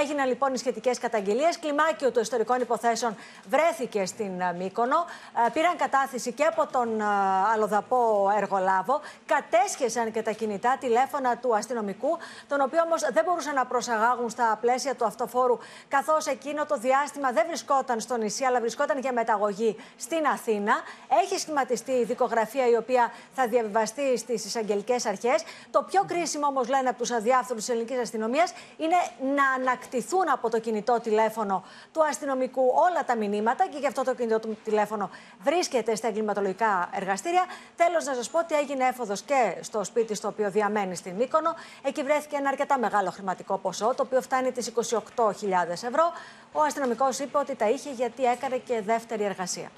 [0.00, 1.58] Έγιναν λοιπόν οι σχετικές καταγγελίες.
[1.58, 3.16] Κλιμάκιο των ιστορικών υποθέσεων
[3.48, 5.04] βρέθηκε στην ε, Μύκονο.
[5.46, 7.04] Ε, πήραν κατάθεση και από τον ε,
[7.52, 9.00] αλλοδαπό εργολάβο.
[9.26, 12.18] Κατέσχεσαν και τα κινητά τηλέφωνα του αστυνομικού,
[12.48, 17.32] τον οποίο όμως δεν μπορούσαν να προσαγάγουν στα πλαίσια του αυτοφόρου, καθώς εκείνο το διάστημα
[17.32, 20.74] δεν βρισκόταν στο νησί, αλλά βρισκόταν για μεταγωγή στην Αθήνα.
[21.22, 25.42] Έχει σχηματιστεί η δικογραφία η οποία θα διαβιβαστεί στις εισαγγελικές αρχές.
[25.70, 28.96] Το πιο κρίσιμο όμως, λένε από τους αδιάφθορου της ελληνικής αστυνομίας, είναι
[29.34, 34.04] να ανακτήσουν ανακτηθούν από το κινητό τηλέφωνο του αστυνομικού όλα τα μηνύματα και γι' αυτό
[34.04, 35.10] το κινητό του τηλέφωνο
[35.42, 37.44] βρίσκεται στα εγκληματολογικά εργαστήρια.
[37.76, 41.54] Τέλος, να σας πω ότι έγινε έφοδος και στο σπίτι στο οποίο διαμένει στην Μύκονο.
[41.82, 46.12] Εκεί βρέθηκε ένα αρκετά μεγάλο χρηματικό ποσό, το οποίο φτάνει τις 28.000 ευρώ.
[46.52, 49.68] Ο αστυνομικός είπε ότι τα είχε γιατί έκανε και δεύτερη εργασία.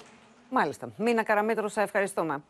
[0.49, 0.89] Μάλιστα.
[0.97, 2.41] Μίνα Καραμίτρου, σε ευχαριστούμε.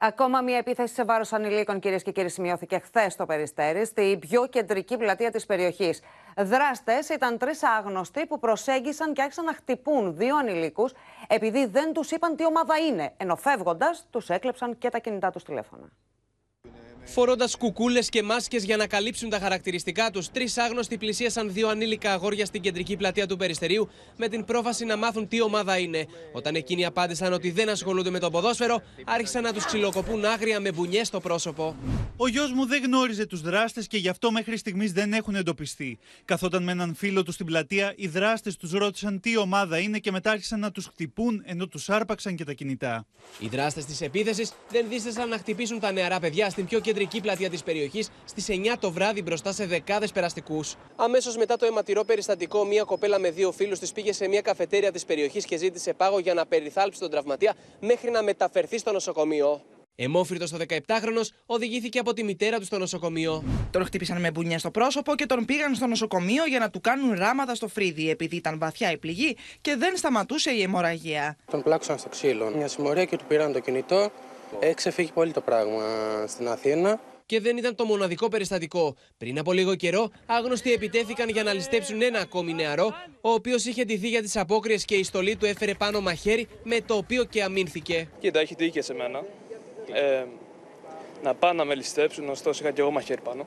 [0.00, 4.46] Ακόμα μια επίθεση σε βάρος ανηλίκων, κυρίες και κύριοι, σημειώθηκε χθες στο Περιστέρι, στην πιο
[4.46, 6.02] κεντρική πλατεία της περιοχής.
[6.36, 10.92] Δράστες ήταν τρεις άγνωστοι που προσέγγισαν και άρχισαν να χτυπούν δύο ανηλίκους
[11.28, 13.12] επειδή δεν τους είπαν τι ομάδα είναι.
[13.16, 15.88] Ενώ φεύγοντας, τους έκλεψαν και τα κινητά τους τηλέφωνα.
[17.10, 22.12] Φορώντας κουκούλες και μάσκες για να καλύψουν τα χαρακτηριστικά τους, τρεις άγνωστοι πλησίασαν δύο ανήλικα
[22.12, 26.06] αγόρια στην κεντρική πλατεία του Περιστερίου με την πρόφαση να μάθουν τι ομάδα είναι.
[26.32, 30.72] Όταν εκείνοι απάντησαν ότι δεν ασχολούνται με το ποδόσφαιρο, άρχισαν να τους ξυλοκοπούν άγρια με
[30.72, 31.76] μπουνιές στο πρόσωπο.
[32.16, 35.98] Ο γιος μου δεν γνώριζε τους δράστες και γι' αυτό μέχρι στιγμής δεν έχουν εντοπιστεί.
[36.24, 40.10] Καθόταν με έναν φίλο του στην πλατεία, οι δράστες τους ρώτησαν τι ομάδα είναι και
[40.10, 43.06] μετά άρχισαν να τους χτυπούν ενώ τους άρπαξαν και τα κινητά.
[43.38, 47.50] Οι δράστες της επίθεσης δεν δίστασαν να χτυπήσουν τα νεαρά παιδιά στην πιο κεντρική πλατεία
[47.50, 50.74] της περιοχής στις 9 το βράδυ μπροστά σε δεκάδες περαστικούς.
[50.96, 54.92] Αμέσως μετά το αιματηρό περιστατικό, μια κοπέλα με δύο φίλους της πήγε σε μια καφετέρια
[54.92, 59.62] της περιοχής και ζήτησε πάγο για να περιθάλψει τον τραυματία μέχρι να μεταφερθεί στο νοσοκομείο.
[60.00, 63.44] Εμόφυρτο ο 17χρονο οδηγήθηκε από τη μητέρα του στο νοσοκομείο.
[63.70, 67.14] Τον χτύπησαν με μπουνιά στο πρόσωπο και τον πήγαν στο νοσοκομείο για να του κάνουν
[67.18, 71.36] ράματα στο φρύδι, επειδή ήταν βαθιά η πληγή και δεν σταματούσε η αιμορραγία.
[71.50, 72.50] Τον πλάξαν στο ξύλο.
[72.56, 74.10] Μια συμμορία και του πήραν το κινητό.
[74.60, 75.82] Έξεφυγε πολύ το πράγμα
[76.26, 77.00] στην Αθήνα.
[77.26, 78.96] Και δεν ήταν το μοναδικό περιστατικό.
[79.18, 83.84] Πριν από λίγο καιρό, άγνωστοι επιτέθηκαν για να ληστέψουν ένα ακόμη νεαρό, ο οποίος είχε
[83.84, 87.42] ντυθεί για τις απόκριες και η στολή του έφερε πάνω μαχαίρι, με το οποίο και
[87.42, 88.08] αμήνθηκε.
[88.20, 89.24] Κοίτα, έχει τύχει σε μένα.
[89.92, 90.24] Ε,
[91.22, 93.46] να πάνε να με ληστέψουν, ωστόσο είχα και εγώ μαχαίρι πάνω.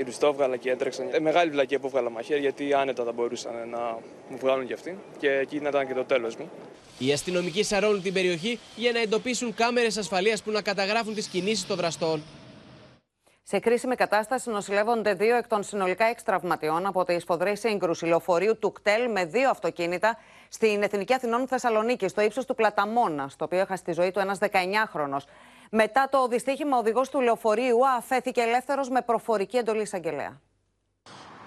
[0.00, 1.08] Και τους το έβγαλα και έτρεξαν.
[1.12, 3.78] Ε, μεγάλη βλακία που έβγαλα μαχαίρι, γιατί άνετα θα μπορούσαν να
[4.28, 4.98] μου βγάλουν κι αυτοί.
[5.18, 6.50] Και εκεί ήταν και το τέλος μου.
[6.98, 11.66] Οι αστυνομικοί σαρώνουν την περιοχή για να εντοπίσουν κάμερες ασφαλείας που να καταγράφουν τις κινήσεις
[11.66, 12.22] των δραστών.
[13.42, 18.58] Σε κρίσιμη κατάσταση νοσηλεύονται δύο εκ των συνολικά έξι τραυματιών από τη σφοδρή σύγκρουση λεωφορείου
[18.58, 23.58] του ΚΤΕΛ με δύο αυτοκίνητα στην Εθνική Αθηνών Θεσσαλονίκη, στο ύψος του Πλαταμόνα, στο οποίο
[23.58, 25.16] έχασε τη ζωή του ένας 19χρονο.
[25.72, 30.40] Μετά το δυστύχημα, ο οδηγός του λεωφορείου αφέθηκε ελεύθερος με προφορική εντολή εισαγγελέα.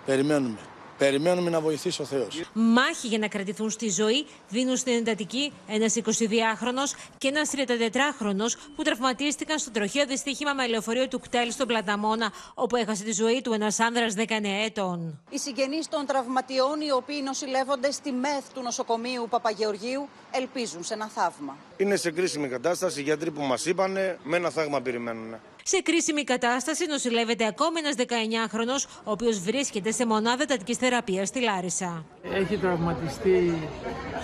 [0.05, 0.57] Περιμένουμε.
[0.97, 2.41] Περιμένουμε να βοηθήσει ο Θεός.
[2.53, 8.83] Μάχη για να κρατηθούν στη ζωή δίνουν στην εντατική ένας 22χρονο και ένας 34χρονο που
[8.83, 13.53] τραυματίστηκαν στο τροχαίο δυστύχημα με λεωφορείο του κτέλ στον Πλαταμόνα, όπου έχασε τη ζωή του
[13.53, 14.23] ένας άνδρας 19
[14.65, 15.21] ετών.
[15.29, 21.07] Οι συγγενείς των τραυματιών, οι οποίοι νοσηλεύονται στη ΜΕΘ του νοσοκομείου Παπαγεωργίου, ελπίζουν σε ένα
[21.07, 21.57] θαύμα.
[21.77, 22.99] Είναι σε κρίσιμη κατάσταση.
[22.99, 23.91] Οι γιατροί που μας είπαν
[24.23, 25.35] με ένα θαύμα περιμένουν.
[25.65, 31.39] Σε κρίσιμη κατάσταση νοσηλεύεται ακόμα ένας 19χρονο, ο οποίος βρίσκεται σε μονάδα τατική θεραπείας στη
[31.41, 32.05] Λάρισα.
[32.33, 33.53] Έχει τραυματιστεί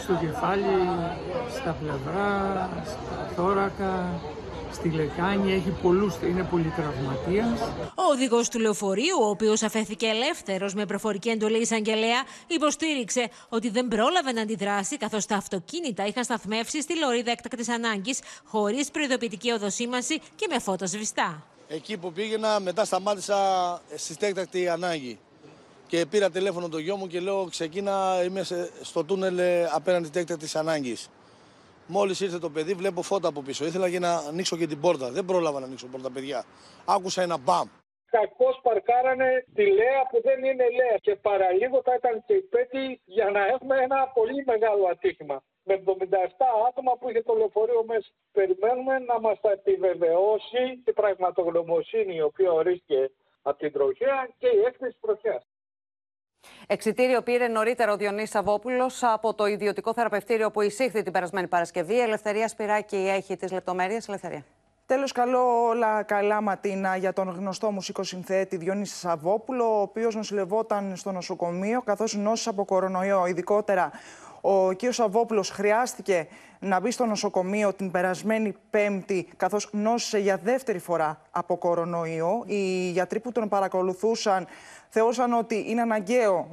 [0.04, 0.90] στο κεφάλι,
[1.60, 4.22] στα πλευρά, στα θώρακα,
[4.80, 7.60] στη λεκάνη, έχει πολλούς, είναι πολύ τραυματίας.
[7.96, 13.88] Ο οδηγός του λεωφορείου, ο οποίος αφέθηκε ελεύθερος με προφορική εντολή εισαγγελέα, υποστήριξε ότι δεν
[13.88, 20.20] πρόλαβε να αντιδράσει καθώς τα αυτοκίνητα είχαν σταθμεύσει στη λωρίδα έκτακτης ανάγκης, χωρίς προειδοποιητική οδοσήμαση
[20.36, 21.44] και με φώτα σβηστά.
[21.68, 23.38] Εκεί που πήγαινα, μετά σταμάτησα
[23.96, 25.20] στη έκτακτη ανάγκη.
[25.88, 28.46] και πήρα τηλέφωνο το γιο μου και λέω ξεκίνα, είμαι
[28.82, 31.10] στο τούνελ ε, απέναντι τέκτα της ανάγκης.
[31.92, 33.66] Μόλις ήρθε το παιδί, βλέπω φώτα από πίσω.
[33.66, 35.12] Ήθελα και να ανοίξω και την πόρτα.
[35.12, 36.46] Δεν πρόλαβα να ανοίξω πόρτα, παιδιά.
[36.86, 37.68] Άκουσα ένα μπαμ.
[38.10, 40.98] Κακώς παρκάρανε τη Λέα που δεν είναι Λέα.
[41.02, 45.42] Και παραλίγο θα ήταν και η για να έχουμε ένα πολύ μεγάλο ατύχημα.
[45.64, 45.92] Με 77
[46.70, 48.10] άτομα που είχε το λεωφορείο μέσα.
[48.32, 53.12] Περιμένουμε να μας τα επιβεβαιώσει η πραγματογνωμοσύνη η οποία ορίστηκε
[53.42, 55.44] από την τροχέα και η έκθεση τροχέας.
[56.68, 61.94] Εξιτήριο πήρε νωρίτερα ο Διονύη Σαββόπουλος από το ιδιωτικό θεραπευτήριο που εισήχθη την περασμένη Παρασκευή.
[61.94, 63.98] Η Ελευθερία Σπυράκη έχει τι λεπτομέρειε.
[64.08, 64.46] Ελευθερία.
[64.86, 70.96] Τέλος, καλό όλα καλά ματίνα για τον γνωστό μουσικό συνθέτη Διονύση Σαββόπουλο, ο οποίος νοσηλευόταν
[70.96, 73.26] στο νοσοκομείο καθώς νόσησε από κορονοϊό.
[73.26, 73.92] Ειδικότερα,
[74.42, 74.78] ο κ.
[74.90, 76.28] Σαββόπουλος χρειάστηκε
[76.60, 82.44] να μπει στο νοσοκομείο την περασμένη Πέμπτη, καθώς νόσησε για δεύτερη φορά από κορονοϊό.
[82.46, 84.48] Οι γιατροί που τον παρακολουθούσαν
[84.90, 86.48] θεώρησαν ότι είναι αναγκαίο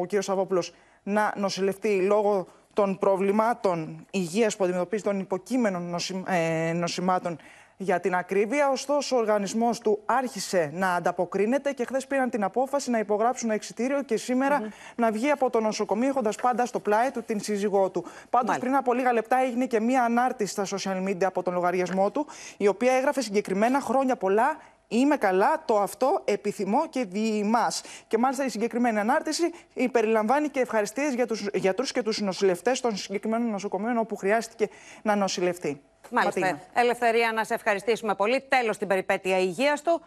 [0.00, 0.22] ο κ.
[0.22, 5.94] Σαββόπουλος να νοσηλευτεί λόγω των προβλημάτων υγείας που αντιμετωπίζει των υποκείμενων
[6.26, 7.38] ε, νοσημάτων
[7.76, 8.70] για την ακρίβεια.
[8.70, 13.54] Ωστόσο, ο οργανισμός του άρχισε να ανταποκρίνεται και χθες πήραν την απόφαση να υπογράψουν ένα
[13.54, 17.90] εξητήριο και σήμερα να βγει από το νοσοκομείο, έχοντας πάντα στο πλάι του την σύζυγό
[17.90, 18.04] του.
[18.30, 22.10] Πάντως, πριν από λίγα λεπτά έγινε και μία ανάρτηση στα social media από τον λογαριασμό
[22.10, 24.56] του, η οποία έγραφε συγκεκριμένα χρόνια πολλά
[24.88, 27.82] Είμαι καλά, το αυτό επιθυμώ και διημάς.
[28.08, 29.52] Και μάλιστα η συγκεκριμένη ανάρτηση
[29.92, 34.68] περιλαμβάνει και ευχαριστίες για τους γιατρούς και τους νοσηλευτές των συγκεκριμένων νοσοκομείων όπου χρειάστηκε
[35.02, 35.80] να νοσηλευτεί.
[36.10, 36.60] Μάλιστα.
[36.72, 38.40] Ελευθερία, να σε ευχαριστήσουμε πολύ.
[38.48, 40.00] Τέλος την περιπέτεια υγείας του.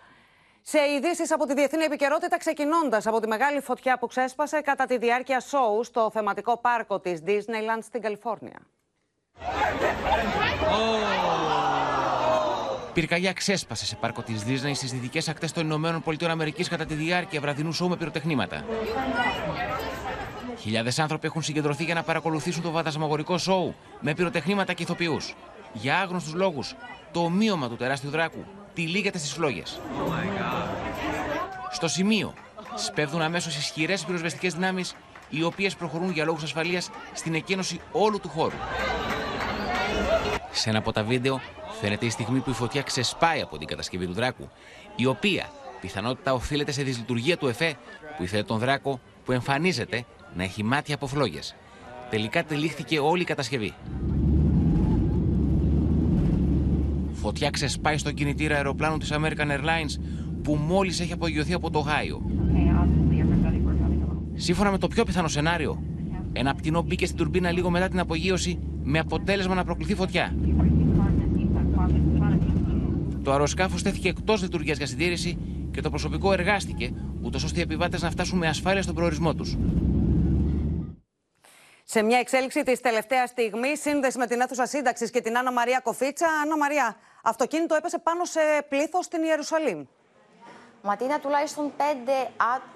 [0.62, 4.98] Σε ειδήσεις από τη διεθνή επικαιρότητα, ξεκινώντας από τη μεγάλη φωτιά που ξέσπασε κατά τη
[4.98, 8.60] διάρκεια σόου στο θεματικό πάρκο της Disneyland στην Καλιφόρνια.
[12.94, 16.94] Πυρκαγιά ξέσπασε σε πάρκο της Disney στις δυτικές ακτές των Ηνωμένων Πολιτειών Αμερικής κατά τη
[16.94, 18.66] διάρκεια βραδινού σόου με πυροτεχνήματα.
[20.58, 25.36] Χιλιάδες άνθρωποι έχουν συγκεντρωθεί για να παρακολουθήσουν το βατασμαγορικό σόου με πυροτεχνήματα και ηθοποιούς.
[25.74, 26.76] Για άγνωστους λόγους,
[27.12, 29.80] το ομοίωμα του τεράστιου δράκου τυλίγεται στις φλόγες.
[31.72, 32.34] Στο σημείο
[32.76, 34.96] σπέβδουν αμέσως ισχυρές πυροσβεστικές δυνάμεις,
[35.30, 38.56] οι οποίες προχωρούν για λόγους ασφαλείας στην εκένωση όλου του χώρου.
[40.52, 41.42] Σε ένα από τα βίντεο
[41.82, 44.50] φαίνεται η στιγμή που η φωτιά ξεσπάει από την κατασκευή του δράκου,
[44.96, 45.50] η οποία
[45.82, 47.76] πιθανότητα οφείλεται σε δυσλειτουργία του ΕΦΕ
[48.18, 50.06] που ήθελε τον δράκο που εμφανίζεται
[50.36, 51.56] να έχει μάτια από φλόγες.
[52.10, 53.74] Τελικά τελείχθηκε όλη η κατασκευή.
[57.22, 60.02] Φωτιά ξεσπάει στο κινητήρα αεροπλάνου της American Airlines
[60.44, 62.22] που μόλις έχει απογειωθεί από το Γάιο.
[64.34, 65.84] Σύμφωνα με το πιο πιθανό σενάριο,
[66.34, 70.36] ένα πτηνό μπήκε στην τουρμπίνα λίγο μετά την απογείωση με αποτέλεσμα να προκληθεί φωτιά.
[73.24, 75.38] Το αεροσκάφος τέθηκε εκτός λειτουργίας για συντήρηση
[75.72, 76.92] και το προσωπικό εργάστηκε,
[77.22, 79.58] ούτως ώστε οι επιβάτες να φτάσουν με ασφάλεια στον προορισμό τους.
[81.92, 85.80] Σε μια εξέλιξη της τελευταίας στιγμής, σύνδεση με την αίθουσα σύνταξης και την Άννα Μαρία
[85.80, 86.28] Κοφίτσα.
[86.44, 89.86] Άννα Μαρία, αυτοκίνητο έπεσε πάνω σε πλήθος στην Ιερουσαλήμ.
[90.82, 92.14] Ματίνα, τουλάχιστον πέντε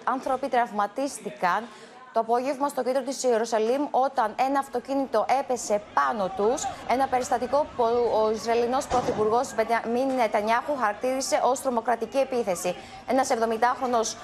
[0.04, 1.68] άνθρωποι τραυματίστηκαν
[2.14, 6.64] το απόγευμα στο κέντρο της Ιερουσαλήμ όταν ένα αυτοκίνητο έπεσε πάνω τους.
[6.90, 7.84] Ένα περιστατικό που
[8.24, 12.76] ο Ισραηλινός Πρωθυπουργός Μπενιαμίν Νετανιάχου χαρακτήρισε ως τρομοκρατική επίθεση.
[13.08, 14.16] Ένας 70χρονος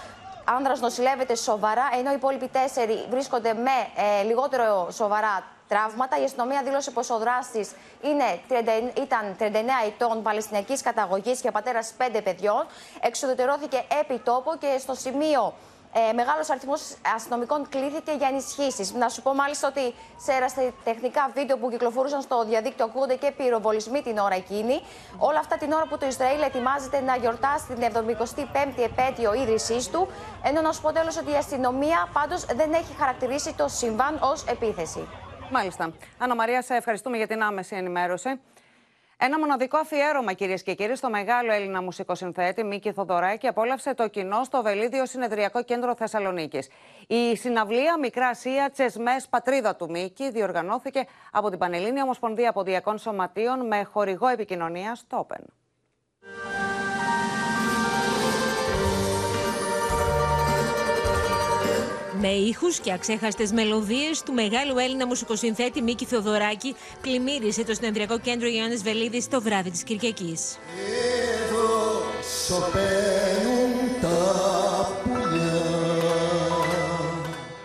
[0.57, 3.71] άνδρας νοσηλεύεται σοβαρά, ενώ οι υπόλοιποι τέσσερι βρίσκονται με
[4.19, 6.21] ε, λιγότερο σοβαρά τραύματα.
[6.21, 7.71] Η αστυνομία δήλωσε πως ο δράστης
[9.01, 9.43] ήταν 39
[9.87, 12.65] ετών Παλαιστινιακής καταγωγής και πατέρας πέντε παιδιών.
[13.01, 15.53] Εξοδετερώθηκε επί τόπο και στο σημείο
[15.93, 16.81] ε, μεγάλος αριθμός
[17.15, 18.93] αστυνομικών κλήθηκε για ενισχύσεις.
[18.93, 20.31] Να σου πω μάλιστα ότι σε
[20.83, 24.81] τεχνικά βίντεο που κυκλοφορούσαν στο διαδίκτυο ακούγονται και πυροβολισμοί την ώρα εκείνη.
[25.17, 30.07] Όλα αυτά την ώρα που το Ισραήλ ετοιμάζεται να γιορτάσει την 75η επέτειο ίδρυσής του.
[30.43, 34.43] Ενώ να σου πω τέλος ότι η αστυνομία πάντως δεν έχει χαρακτηρίσει το συμβάν ως
[34.45, 35.07] επίθεση.
[35.51, 35.93] Μάλιστα.
[36.17, 38.29] Άννα Μαρία, σε ευχαριστούμε για την άμεση ενημέρωση.
[39.21, 44.43] Ένα μοναδικό αφιέρωμα, κυρίες και κύριοι, στο μεγάλο Έλληνα μουσικοσυνθέτη Μίκη Θοδωράκη απόλαυσε το κοινό
[44.43, 46.69] στο Βελίδιο Συνεδριακό Κέντρο Θεσσαλονίκης.
[47.07, 53.67] Η συναυλία Μικρά Ασία Τσεσμές Πατρίδα του Μίκη διοργανώθηκε από την Πανελλήνια Ομοσπονδία Ποδιακών Σωματείων
[53.67, 55.43] με χορηγό επικοινωνία Open.
[62.21, 68.47] Με ήχους και αξέχαστες μελωδίες του μεγάλου Έλληνα μουσικοσυνθέτη Μίκη Θεοδωράκη πλημμύρισε το συνεδριακό κέντρο
[68.47, 70.57] Ιωάννης Βελίδης το βράδυ της Κυριακής.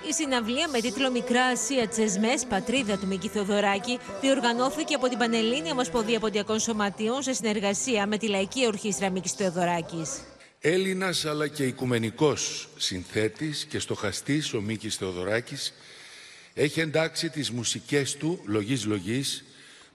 [0.09, 5.73] Η συναυλία με τίτλο Μικρά Ασία Τσεσμές, πατρίδα του Μίκη Θεοδωράκη, διοργανώθηκε από την Πανελλήνια
[5.73, 10.21] Ομοσπονδία Ποντιακών Σωματείων σε συνεργασία με τη Λαϊκή Ορχήστρα Μίκης Θεοδωράκης.
[10.67, 15.75] Έλληνας αλλά και οικουμενικός συνθέτης και στοχαστής ο Μίκης Θεοδωράκης
[16.55, 19.45] έχει εντάξει τις μουσικές του λογής λογής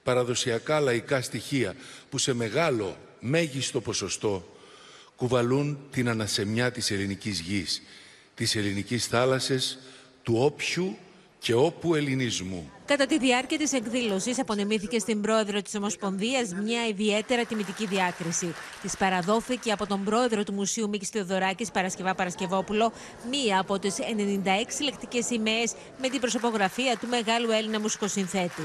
[0.04, 1.76] παραδοσιακά λαϊκά στοιχεία
[2.10, 4.58] που σε μεγάλο μέγιστο ποσοστό
[5.16, 7.82] κουβαλούν την ανασεμιά της ελληνικής γης,
[8.36, 9.80] της ελληνικής θάλασσης,
[10.24, 10.98] του όποιου
[11.40, 12.72] και όπου ελληνισμού.
[12.86, 18.54] Κατά τη διάρκεια της εκδήλωσης, απονεμήθηκε στην πρόεδρο της Ομοσπονδίας μια ιδιαίτερα τιμητική διάκριση.
[18.82, 22.92] Της παραδόθηκε από τον πρόεδρο του Μουσείου Μίκης Θεοδωράκης, Παρασκευά Παρασκευόπουλο,
[23.30, 28.62] μία από τις 96 λεκτικέ σημαίες με την προσωπογραφία του μεγάλου Έλληνα μουσικοσυνθέτη.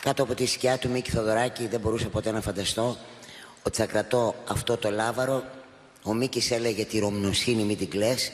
[0.00, 2.96] Κάτω από τη σκιά του Μίκη Θοδωράκη δεν μπορούσα ποτέ να φανταστώ
[3.66, 5.44] ότι θα κρατώ αυτό το λάβαρο.
[6.02, 8.32] Ο Μίκης έλεγε τη Ρωμνοσύνη μη την κλαις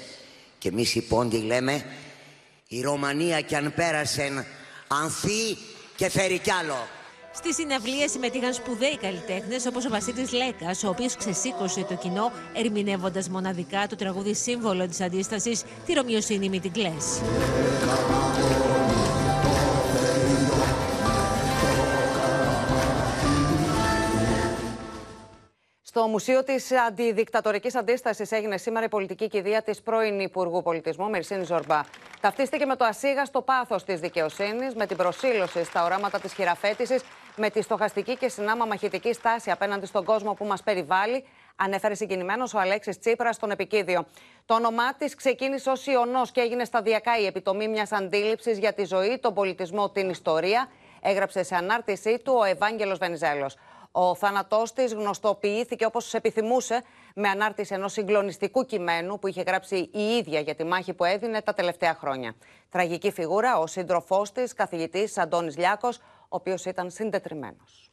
[0.59, 1.85] και εμείς οι Πόντιοι λέμε
[2.69, 4.47] η Ρωμανία κι αν πέρασε
[4.89, 5.57] ανθεί
[5.97, 6.77] και φέρει κι άλλο.
[7.33, 13.29] Στη συναυλία συμμετείχαν σπουδαίοι καλλιτέχνες όπως ο Βασίλης Λέκας, ο οποίος ξεσήκωσε το κοινό ερμηνεύοντας
[13.29, 16.73] μοναδικά το τραγούδι σύμβολο της αντίστασης, τη Ρωμιοσύνη μη την
[25.93, 31.45] Στο Μουσείο της Αντιδικτατορικής Αντίστασης έγινε σήμερα η πολιτική κηδεία της πρώην Υπουργού Πολιτισμού Μερσίνη
[31.45, 31.81] Ζορμπά.
[32.21, 37.03] Ταυτίστηκε με το ασίγαστο πάθος της δικαιοσύνης, με την προσήλωση στα οράματα της χειραφέτησης,
[37.37, 41.25] με τη στοχαστική και συνάμα μαχητική στάση απέναντι στον κόσμο που μας περιβάλλει,
[41.57, 44.07] ανέφερε συγκινημένος ο Αλέξης Τσίπρας στον επικίδιο.
[44.47, 48.85] Το όνομά της ξεκίνησε ως Ιωνό και έγινε σταδιακά η επιτομή μιας αντίληψης για τη
[48.85, 50.69] ζωή, τον πολιτισμό, την ιστορία,
[51.01, 53.57] έγραψε σε ανάρτησή του ο Ευάγγελος Βενιζέλος.
[53.93, 56.83] Ο θάνατός της γνωστοποιήθηκε όπως επιθυμούσε
[57.15, 61.43] με ανάρτηση ενός συγκλονιστικού κειμένου που είχε γράψει η ίδια για τη μάχη που έδινε
[61.43, 62.35] τα τελευταία χρόνια.
[62.69, 67.91] Τραγική φιγούρα, ο σύντροφός της, καθηγητής Αντώνης Λιάκος, ο οποίος ήταν συντετριμένος.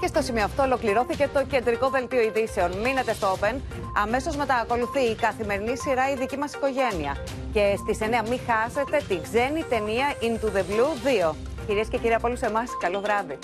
[0.00, 2.72] Και στο σημείο αυτό ολοκληρώθηκε το κεντρικό δελτίο ειδήσεων.
[2.80, 3.60] Μείνετε στο Open.
[3.96, 7.16] Αμέσως μετά ακολουθεί η καθημερινή σειρά Η δική μας οικογένεια.
[7.52, 11.34] Και στις 9 μην χάσετε τη ξένη ταινία Into the Blue 2.
[11.66, 13.38] Κυρίες και κύριοι από όλους εμάς, καλό βράδυ.